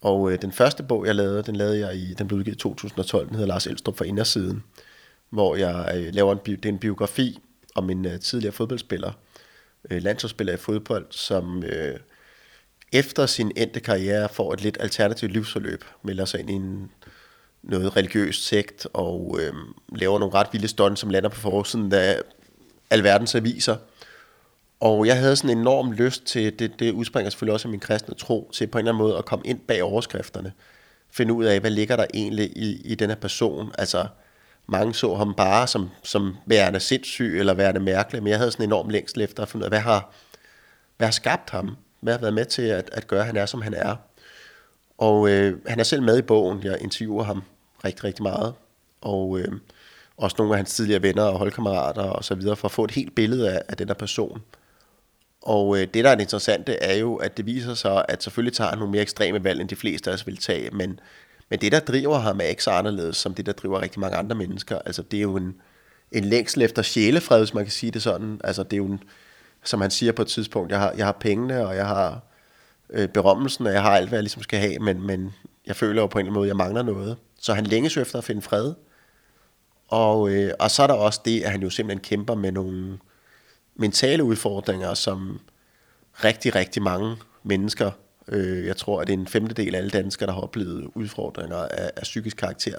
Og 0.00 0.32
øh, 0.32 0.42
den 0.42 0.52
første 0.52 0.82
bog, 0.82 1.06
jeg 1.06 1.14
lavede, 1.14 1.42
den 1.42 1.56
lavede 1.56 1.78
jeg 1.78 1.96
i, 1.96 2.14
den 2.14 2.28
blev 2.28 2.38
udgivet 2.38 2.56
i 2.56 2.58
2012, 2.58 3.26
den 3.26 3.34
hedder 3.34 3.48
Lars 3.48 3.66
Elstrup 3.66 3.96
fra 3.96 4.04
Indersiden, 4.04 4.62
hvor 5.30 5.56
jeg 5.56 5.92
øh, 5.96 6.14
laver 6.14 6.32
en, 6.32 6.38
det 6.44 6.64
er 6.64 6.68
en 6.68 6.78
biografi 6.78 7.38
om 7.74 7.90
en 7.90 8.06
øh, 8.06 8.20
tidligere 8.20 8.52
fodboldspiller, 8.52 9.12
øh, 9.90 10.02
landsholdsspiller 10.02 10.52
i 10.52 10.56
fodbold, 10.56 11.06
som 11.10 11.62
øh, 11.64 11.98
efter 12.92 13.26
sin 13.26 13.52
endte 13.56 13.80
karriere 13.80 14.28
får 14.28 14.52
et 14.52 14.62
lidt 14.62 14.76
alternativt 14.80 15.32
livsforløb, 15.32 15.84
melder 16.02 16.24
sig 16.24 16.40
ind 16.40 16.50
i 16.50 16.52
en, 16.52 16.90
noget 17.68 17.96
religiøst 17.96 18.46
sekt 18.46 18.86
og 18.92 19.38
øh, 19.40 19.52
laver 19.88 20.18
nogle 20.18 20.34
ret 20.34 20.46
vilde 20.52 20.68
stunts, 20.68 21.00
som 21.00 21.10
lander 21.10 21.28
på 21.28 21.40
forsiden 21.40 21.92
af 21.92 22.20
alverdens 22.90 23.34
aviser. 23.34 23.76
Og 24.80 25.06
jeg 25.06 25.18
havde 25.18 25.36
sådan 25.36 25.50
en 25.50 25.58
enorm 25.58 25.92
lyst 25.92 26.24
til, 26.24 26.58
det, 26.58 26.78
det 26.78 26.92
udspringer 26.92 27.30
selvfølgelig 27.30 27.52
også 27.54 27.68
af 27.68 27.70
min 27.70 27.80
kristne 27.80 28.14
tro, 28.14 28.50
til 28.52 28.66
på 28.66 28.78
en 28.78 28.82
eller 28.82 28.92
anden 28.92 29.06
måde 29.06 29.18
at 29.18 29.24
komme 29.24 29.46
ind 29.46 29.60
bag 29.60 29.82
overskrifterne. 29.82 30.52
Finde 31.10 31.32
ud 31.32 31.44
af, 31.44 31.60
hvad 31.60 31.70
ligger 31.70 31.96
der 31.96 32.06
egentlig 32.14 32.56
i, 32.56 32.80
i 32.84 32.94
den 32.94 33.08
her 33.08 33.16
person. 33.16 33.72
Altså, 33.78 34.06
mange 34.66 34.94
så 34.94 35.14
ham 35.14 35.34
bare 35.34 35.66
som, 35.66 35.90
som 36.02 36.36
værende 36.46 36.80
sindssyg 36.80 37.38
eller 37.38 37.54
værende 37.54 37.80
mærkelig, 37.80 38.22
men 38.22 38.30
jeg 38.30 38.38
havde 38.38 38.50
sådan 38.50 38.64
en 38.64 38.68
enorm 38.68 38.88
længsel 38.88 39.20
efter 39.20 39.42
at 39.42 39.48
finde 39.48 39.62
ud 39.62 39.64
af, 39.64 39.70
hvad 39.70 39.80
har, 39.80 40.12
hvad 40.96 41.06
har 41.06 41.12
skabt 41.12 41.50
ham? 41.50 41.76
Hvad 42.00 42.12
har 42.12 42.20
været 42.20 42.34
med 42.34 42.44
til 42.44 42.62
at, 42.62 42.90
at 42.92 43.06
gøre, 43.06 43.20
at 43.20 43.26
han 43.26 43.36
er, 43.36 43.46
som 43.46 43.62
han 43.62 43.74
er? 43.74 43.96
Og 44.98 45.30
øh, 45.30 45.58
han 45.66 45.80
er 45.80 45.84
selv 45.84 46.02
med 46.02 46.18
i 46.18 46.22
bogen. 46.22 46.62
Jeg 46.62 46.78
interviewer 46.80 47.24
ham 47.24 47.42
rigtig, 47.84 48.04
rigtig 48.04 48.22
meget. 48.22 48.54
Og 49.00 49.38
øh, 49.38 49.52
også 50.16 50.36
nogle 50.38 50.52
af 50.52 50.58
hans 50.58 50.74
tidligere 50.74 51.02
venner 51.02 51.22
og 51.22 51.38
holdkammerater 51.38 52.02
og 52.02 52.24
så 52.24 52.34
videre, 52.34 52.56
for 52.56 52.68
at 52.68 52.72
få 52.72 52.84
et 52.84 52.90
helt 52.90 53.14
billede 53.14 53.52
af, 53.52 53.62
af 53.68 53.76
den 53.76 53.88
her 53.88 53.94
person. 53.94 54.42
Og 55.42 55.76
øh, 55.76 55.86
det, 55.94 56.04
der 56.04 56.10
er 56.10 56.14
det 56.14 56.22
interessante, 56.22 56.72
er 56.72 56.96
jo, 56.96 57.16
at 57.16 57.36
det 57.36 57.46
viser 57.46 57.74
sig, 57.74 58.04
at 58.08 58.22
selvfølgelig 58.22 58.56
tager 58.56 58.70
han 58.70 58.78
nogle 58.78 58.92
mere 58.92 59.02
ekstreme 59.02 59.44
valg, 59.44 59.60
end 59.60 59.68
de 59.68 59.76
fleste 59.76 60.10
af 60.10 60.14
os 60.14 60.26
vil 60.26 60.36
tage, 60.36 60.70
men, 60.70 61.00
men 61.50 61.60
det, 61.60 61.72
der 61.72 61.80
driver 61.80 62.18
ham, 62.18 62.40
er 62.40 62.44
ikke 62.44 62.64
så 62.64 62.70
anderledes, 62.70 63.16
som 63.16 63.34
det, 63.34 63.46
der 63.46 63.52
driver 63.52 63.82
rigtig 63.82 64.00
mange 64.00 64.16
andre 64.16 64.36
mennesker. 64.36 64.78
Altså, 64.78 65.02
det 65.02 65.16
er 65.16 65.22
jo 65.22 65.36
en, 65.36 65.54
en 66.12 66.24
længsel 66.24 66.62
efter 66.62 66.82
sjælefred, 66.82 67.38
hvis 67.38 67.54
man 67.54 67.64
kan 67.64 67.72
sige 67.72 67.92
det 67.92 68.02
sådan. 68.02 68.40
Altså, 68.44 68.62
det 68.62 68.72
er 68.72 68.76
jo 68.76 68.86
en, 68.86 69.02
som 69.64 69.80
han 69.80 69.90
siger 69.90 70.12
på 70.12 70.22
et 70.22 70.28
tidspunkt, 70.28 70.72
jeg 70.72 70.80
har, 70.80 70.92
jeg 70.96 71.06
har 71.06 71.12
pengene, 71.12 71.66
og 71.66 71.76
jeg 71.76 71.86
har 71.86 72.20
øh, 72.90 73.08
berømmelsen, 73.08 73.66
og 73.66 73.72
jeg 73.72 73.82
har 73.82 73.90
alt, 73.90 74.08
hvad 74.08 74.18
jeg 74.18 74.22
ligesom 74.22 74.42
skal 74.42 74.58
have, 74.58 74.78
men, 74.78 75.06
men 75.06 75.32
jeg 75.66 75.76
føler 75.76 76.02
jo 76.02 76.06
på 76.06 76.18
en 76.18 76.20
eller 76.20 76.30
anden 76.30 76.34
måde, 76.34 76.46
at 76.46 76.48
jeg 76.48 76.56
mangler 76.56 76.82
noget. 76.82 77.16
Så 77.44 77.54
han 77.54 77.66
længes 77.66 77.96
efter 77.96 78.18
at 78.18 78.24
finde 78.24 78.42
fred. 78.42 78.74
Og, 79.88 80.30
øh, 80.30 80.52
og 80.58 80.70
så 80.70 80.82
er 80.82 80.86
der 80.86 80.94
også 80.94 81.20
det, 81.24 81.42
at 81.42 81.50
han 81.50 81.62
jo 81.62 81.70
simpelthen 81.70 82.04
kæmper 82.04 82.34
med 82.34 82.52
nogle 82.52 82.98
mentale 83.76 84.24
udfordringer, 84.24 84.94
som 84.94 85.40
rigtig, 86.24 86.54
rigtig 86.54 86.82
mange 86.82 87.16
mennesker, 87.42 87.90
øh, 88.28 88.66
jeg 88.66 88.76
tror, 88.76 89.00
at 89.00 89.06
det 89.06 89.14
er 89.14 89.18
en 89.18 89.26
femtedel 89.26 89.74
af 89.74 89.78
alle 89.78 89.90
danskere, 89.90 90.26
der 90.26 90.32
har 90.32 90.40
oplevet 90.40 90.90
udfordringer 90.94 91.56
af, 91.56 91.90
af 91.96 92.02
psykisk 92.02 92.36
karakter. 92.36 92.78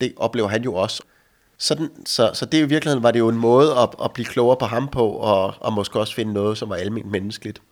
Det 0.00 0.12
oplever 0.16 0.48
han 0.48 0.62
jo 0.62 0.74
også. 0.74 1.02
Så, 1.58 1.74
den, 1.74 2.06
så, 2.06 2.30
så 2.34 2.46
det 2.46 2.58
i 2.58 2.68
virkeligheden 2.68 3.02
var 3.02 3.10
det 3.10 3.18
jo 3.18 3.28
en 3.28 3.38
måde 3.38 3.78
at, 3.78 3.88
at 4.04 4.12
blive 4.12 4.26
klogere 4.26 4.56
på 4.56 4.66
ham 4.66 4.88
på, 4.88 5.08
og, 5.08 5.54
og 5.60 5.72
måske 5.72 6.00
også 6.00 6.14
finde 6.14 6.32
noget, 6.32 6.58
som 6.58 6.68
var 6.68 6.76
almindeligt 6.76 7.12
menneskeligt. 7.12 7.62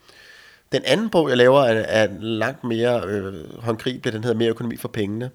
Den 0.72 0.82
anden 0.84 1.10
bog, 1.10 1.28
jeg 1.28 1.36
laver, 1.36 1.60
er, 1.60 1.80
er 1.80 2.08
langt 2.20 2.64
mere 2.64 3.02
øh, 3.06 3.60
håndgribelig. 3.60 4.12
Den 4.12 4.24
hedder 4.24 4.38
Mere 4.38 4.50
økonomi 4.50 4.76
for 4.76 4.88
pengene. 4.88 5.30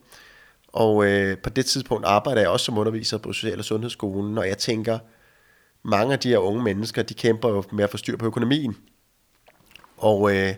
Og 0.74 1.06
øh, 1.06 1.38
på 1.38 1.50
det 1.50 1.66
tidspunkt 1.66 2.06
arbejder 2.06 2.42
jeg 2.42 2.50
også 2.50 2.66
som 2.66 2.78
underviser 2.78 3.18
på 3.18 3.34
Social- 3.34 3.60
og 3.60 3.66
Sundhedsskolen, 3.66 4.38
og 4.38 4.48
jeg 4.48 4.58
tænker, 4.58 5.00
mange 5.84 6.14
af 6.14 6.20
de 6.20 6.30
her 6.30 6.38
unge 6.38 6.64
mennesker, 6.64 7.04
de 7.04 7.14
kæmper 7.14 7.50
jo 7.50 7.64
med 7.72 7.84
at 7.84 7.90
få 7.90 7.98
styr 7.98 8.18
på 8.18 8.26
økonomien. 8.26 8.78
Og 9.98 10.36
øh, 10.36 10.54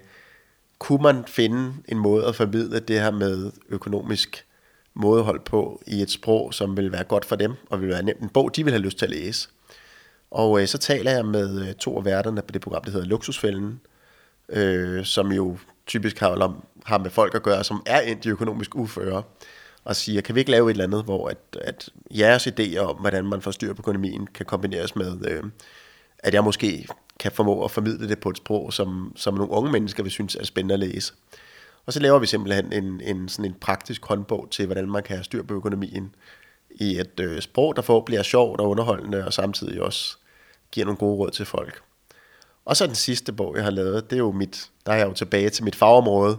kunne 0.80 1.04
man 1.04 1.24
finde 1.28 1.74
en 1.88 1.98
måde 1.98 2.26
at 2.26 2.36
formidle 2.36 2.80
det 2.80 3.02
her 3.02 3.12
med 3.12 3.52
økonomisk 3.70 4.46
mådehold 4.94 5.40
på 5.40 5.84
i 5.88 6.02
et 6.02 6.12
sprog, 6.12 6.54
som 6.54 6.78
vil 6.78 6.92
være 6.92 7.04
godt 7.04 7.26
for 7.26 7.36
dem, 7.36 7.54
og 7.70 7.82
vil 7.82 7.90
være 7.90 8.04
nemt 8.04 8.20
en 8.20 8.30
bog, 8.30 8.56
de 8.56 8.64
vil 8.64 8.74
have 8.74 8.84
lyst 8.84 8.98
til 8.98 9.06
at 9.06 9.12
læse. 9.12 9.50
Og 10.32 10.62
øh, 10.62 10.68
så 10.68 10.78
taler 10.78 11.12
jeg 11.12 11.26
med 11.26 11.68
øh, 11.68 11.74
to 11.74 11.98
af 11.98 12.06
værterne 12.06 12.42
på 12.42 12.52
det 12.52 12.62
program, 12.62 12.84
der 12.84 12.92
hedder 12.92 13.08
Luksusfælden, 13.08 13.82
øh, 14.50 15.06
som 15.06 15.32
jo 15.32 15.58
typisk 15.86 16.20
har, 16.20 16.54
har 16.86 16.98
med 16.98 17.10
folk 17.10 17.36
at 17.36 17.44
gøre, 17.44 17.64
som 17.64 17.84
er 17.86 18.02
ind 18.02 18.26
i 18.26 18.30
økonomisk 18.30 18.76
uføre, 18.76 19.24
og 19.86 19.96
siger, 19.96 20.22
kan 20.22 20.36
vi 20.36 20.40
ikke 20.40 20.52
lave 20.52 20.70
et 20.70 20.74
eller 20.74 20.84
andet, 20.84 21.04
hvor 21.04 21.28
at, 21.28 21.38
at 21.62 21.90
jeres 22.12 22.48
idéer 22.48 22.80
om, 22.80 22.96
hvordan 22.96 23.26
man 23.26 23.42
får 23.42 23.52
styr 23.52 23.74
på 23.74 23.82
økonomien, 23.82 24.28
kan 24.28 24.46
kombineres 24.46 24.96
med, 24.96 25.28
øh, 25.28 25.44
at 26.20 26.34
jeg 26.34 26.44
måske 26.44 26.88
kan 27.20 27.32
formå 27.32 27.64
at 27.64 27.72
formidle 27.72 28.10
det 28.10 28.20
på 28.20 28.30
et 28.30 28.38
sprog, 28.38 28.74
som, 28.74 29.14
som 29.16 29.34
nogle 29.34 29.52
unge 29.52 29.72
mennesker 29.72 30.04
vil 30.04 30.12
synes 30.12 30.36
er 30.36 30.44
spændende 30.44 30.74
at 30.74 30.80
læse. 30.80 31.14
Og 31.86 31.94
så 31.94 32.00
laver 32.00 32.20
vi 32.20 32.26
simpelthen 32.26 32.74
en, 32.74 33.02
en, 33.02 33.30
sådan 33.30 33.52
en 33.52 33.58
praktisk 33.62 34.06
håndbog 34.06 34.48
til, 34.52 34.66
hvordan 34.66 34.92
man 34.92 35.04
kan 35.04 35.16
have 35.16 35.24
styr 35.24 35.44
på 35.44 35.54
økonomien 35.54 36.16
i 36.70 37.00
et 37.00 37.20
øh, 37.20 37.42
sprog, 37.42 37.76
der 37.76 37.82
forhåbentlig 37.82 38.06
bliver 38.06 38.24
sjovt 38.24 38.62
og 38.62 38.70
underholdende, 38.70 39.26
og 39.26 39.34
samtidig 39.34 39.82
også 39.82 40.18
giver 40.72 40.86
nogle 40.86 40.98
gode 40.98 41.18
råd 41.18 41.32
til 41.32 41.46
folk. 41.46 41.82
Og 42.66 42.78
så 42.78 42.88
den 42.88 42.96
sidste 42.96 43.34
bog, 43.34 43.56
jeg 43.56 43.64
har 43.64 43.72
lavet, 43.72 44.10
det 44.10 44.16
er 44.16 44.20
jo 44.20 44.32
mit, 44.32 44.70
der 44.86 44.92
er 44.92 44.98
jeg 44.98 45.08
jo 45.08 45.14
tilbage 45.14 45.50
til 45.50 45.64
mit 45.64 45.76
fagområde, 45.76 46.38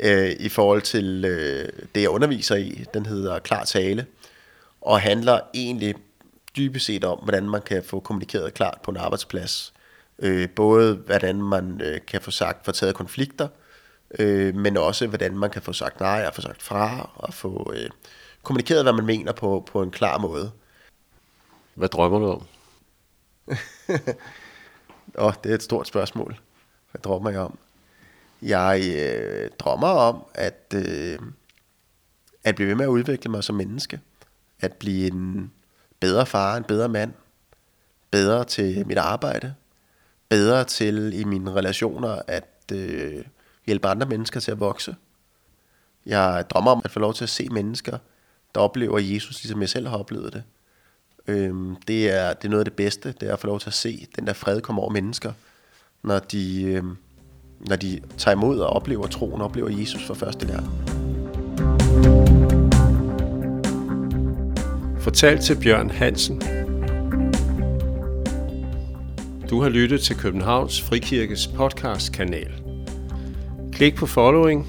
øh, 0.00 0.30
i 0.40 0.48
forhold 0.48 0.82
til 0.82 1.24
øh, 1.24 1.68
det, 1.94 2.00
jeg 2.00 2.10
underviser 2.10 2.56
i. 2.56 2.84
Den 2.94 3.06
hedder 3.06 3.38
Klar 3.38 3.64
Tale, 3.64 4.06
og 4.80 5.00
handler 5.00 5.40
egentlig 5.54 5.94
dybest 6.56 6.86
set 6.86 7.04
om, 7.04 7.18
hvordan 7.18 7.48
man 7.48 7.62
kan 7.62 7.82
få 7.84 8.00
kommunikeret 8.00 8.54
klart 8.54 8.78
på 8.82 8.90
en 8.90 8.96
arbejdsplads. 8.96 9.72
Øh, 10.18 10.48
både 10.50 10.94
hvordan 10.94 11.42
man 11.42 11.80
øh, 11.84 12.00
kan 12.06 12.20
få 12.20 12.30
sagt, 12.30 12.64
få 12.64 12.72
taget 12.72 12.94
konflikter, 12.94 13.48
øh, 14.18 14.54
men 14.54 14.76
også 14.76 15.06
hvordan 15.06 15.38
man 15.38 15.50
kan 15.50 15.62
få 15.62 15.72
sagt 15.72 16.00
nej 16.00 16.24
og 16.26 16.34
få 16.34 16.40
sagt 16.40 16.62
fra, 16.62 17.10
og 17.14 17.34
få 17.34 17.72
øh, 17.76 17.90
kommunikeret, 18.42 18.84
hvad 18.84 18.92
man 18.92 19.06
mener 19.06 19.32
på, 19.32 19.68
på 19.72 19.82
en 19.82 19.90
klar 19.90 20.18
måde. 20.18 20.50
Hvad 21.74 21.88
drømmer 21.88 22.18
du 22.18 22.26
om? 22.26 22.46
Åh, 25.18 25.26
oh, 25.26 25.32
det 25.44 25.50
er 25.50 25.54
et 25.54 25.62
stort 25.62 25.88
spørgsmål. 25.88 26.36
Hvad 26.90 27.00
drømmer 27.00 27.30
jeg 27.30 27.40
om? 27.40 27.58
Jeg 28.42 28.82
øh, 28.96 29.50
drømmer 29.58 29.88
om 29.88 30.24
at, 30.34 30.74
øh, 30.74 31.18
at 32.44 32.54
blive 32.54 32.68
ved 32.68 32.74
med 32.74 32.84
at 32.84 32.88
udvikle 32.88 33.30
mig 33.30 33.44
som 33.44 33.56
menneske. 33.56 34.00
At 34.60 34.72
blive 34.72 35.06
en 35.06 35.52
bedre 36.00 36.26
far, 36.26 36.56
en 36.56 36.64
bedre 36.64 36.88
mand. 36.88 37.12
Bedre 38.10 38.44
til 38.44 38.86
mit 38.86 38.98
arbejde. 38.98 39.54
Bedre 40.28 40.64
til 40.64 41.20
i 41.20 41.24
mine 41.24 41.54
relationer 41.54 42.22
at 42.26 42.72
øh, 42.72 43.24
hjælpe 43.66 43.88
andre 43.88 44.06
mennesker 44.06 44.40
til 44.40 44.50
at 44.50 44.60
vokse. 44.60 44.96
Jeg 46.06 46.44
drømmer 46.50 46.70
om 46.70 46.80
at 46.84 46.90
få 46.90 46.98
lov 46.98 47.14
til 47.14 47.24
at 47.24 47.30
se 47.30 47.48
mennesker, 47.48 47.98
der 48.54 48.60
oplever 48.60 48.98
Jesus, 48.98 49.42
ligesom 49.42 49.60
jeg 49.60 49.68
selv 49.68 49.88
har 49.88 49.98
oplevet 49.98 50.32
det. 50.32 50.42
Øhm, 51.26 51.76
det, 51.76 52.10
er, 52.10 52.32
det 52.32 52.44
er 52.44 52.48
noget 52.48 52.60
af 52.60 52.64
det 52.64 52.76
bedste, 52.76 53.14
det 53.20 53.28
er 53.28 53.32
at 53.32 53.38
få 53.38 53.46
lov 53.46 53.60
til 53.60 53.70
at 53.70 53.74
se 53.74 54.06
den 54.16 54.26
der 54.26 54.32
fred 54.32 54.60
komme 54.60 54.80
over 54.80 54.90
mennesker, 54.90 55.32
når 56.02 56.18
de, 56.18 56.62
øhm, 56.62 56.96
når 57.60 57.76
de 57.76 58.00
tager 58.18 58.36
imod 58.36 58.58
og 58.58 58.68
oplever 58.68 59.06
troen, 59.06 59.40
oplever 59.40 59.68
Jesus 59.68 60.04
for 60.06 60.14
første 60.14 60.46
gang. 60.46 60.66
Fortalt 65.00 65.40
til 65.40 65.56
Bjørn 65.60 65.90
Hansen. 65.90 66.42
Du 69.50 69.62
har 69.62 69.68
lyttet 69.68 70.00
til 70.00 70.16
Københavns 70.16 70.82
Frikirkes 70.82 71.46
podcast-kanal. 71.46 72.52
Klik 73.72 73.94
på 73.94 74.06
following, 74.06 74.66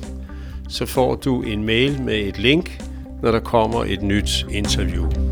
så 0.69 0.85
får 0.85 1.15
du 1.15 1.41
en 1.41 1.63
mail 1.63 2.01
med 2.01 2.15
et 2.15 2.39
link, 2.39 2.81
når 3.21 3.31
der 3.31 3.39
kommer 3.39 3.83
et 3.83 4.01
nyt 4.01 4.45
interview. 4.51 5.26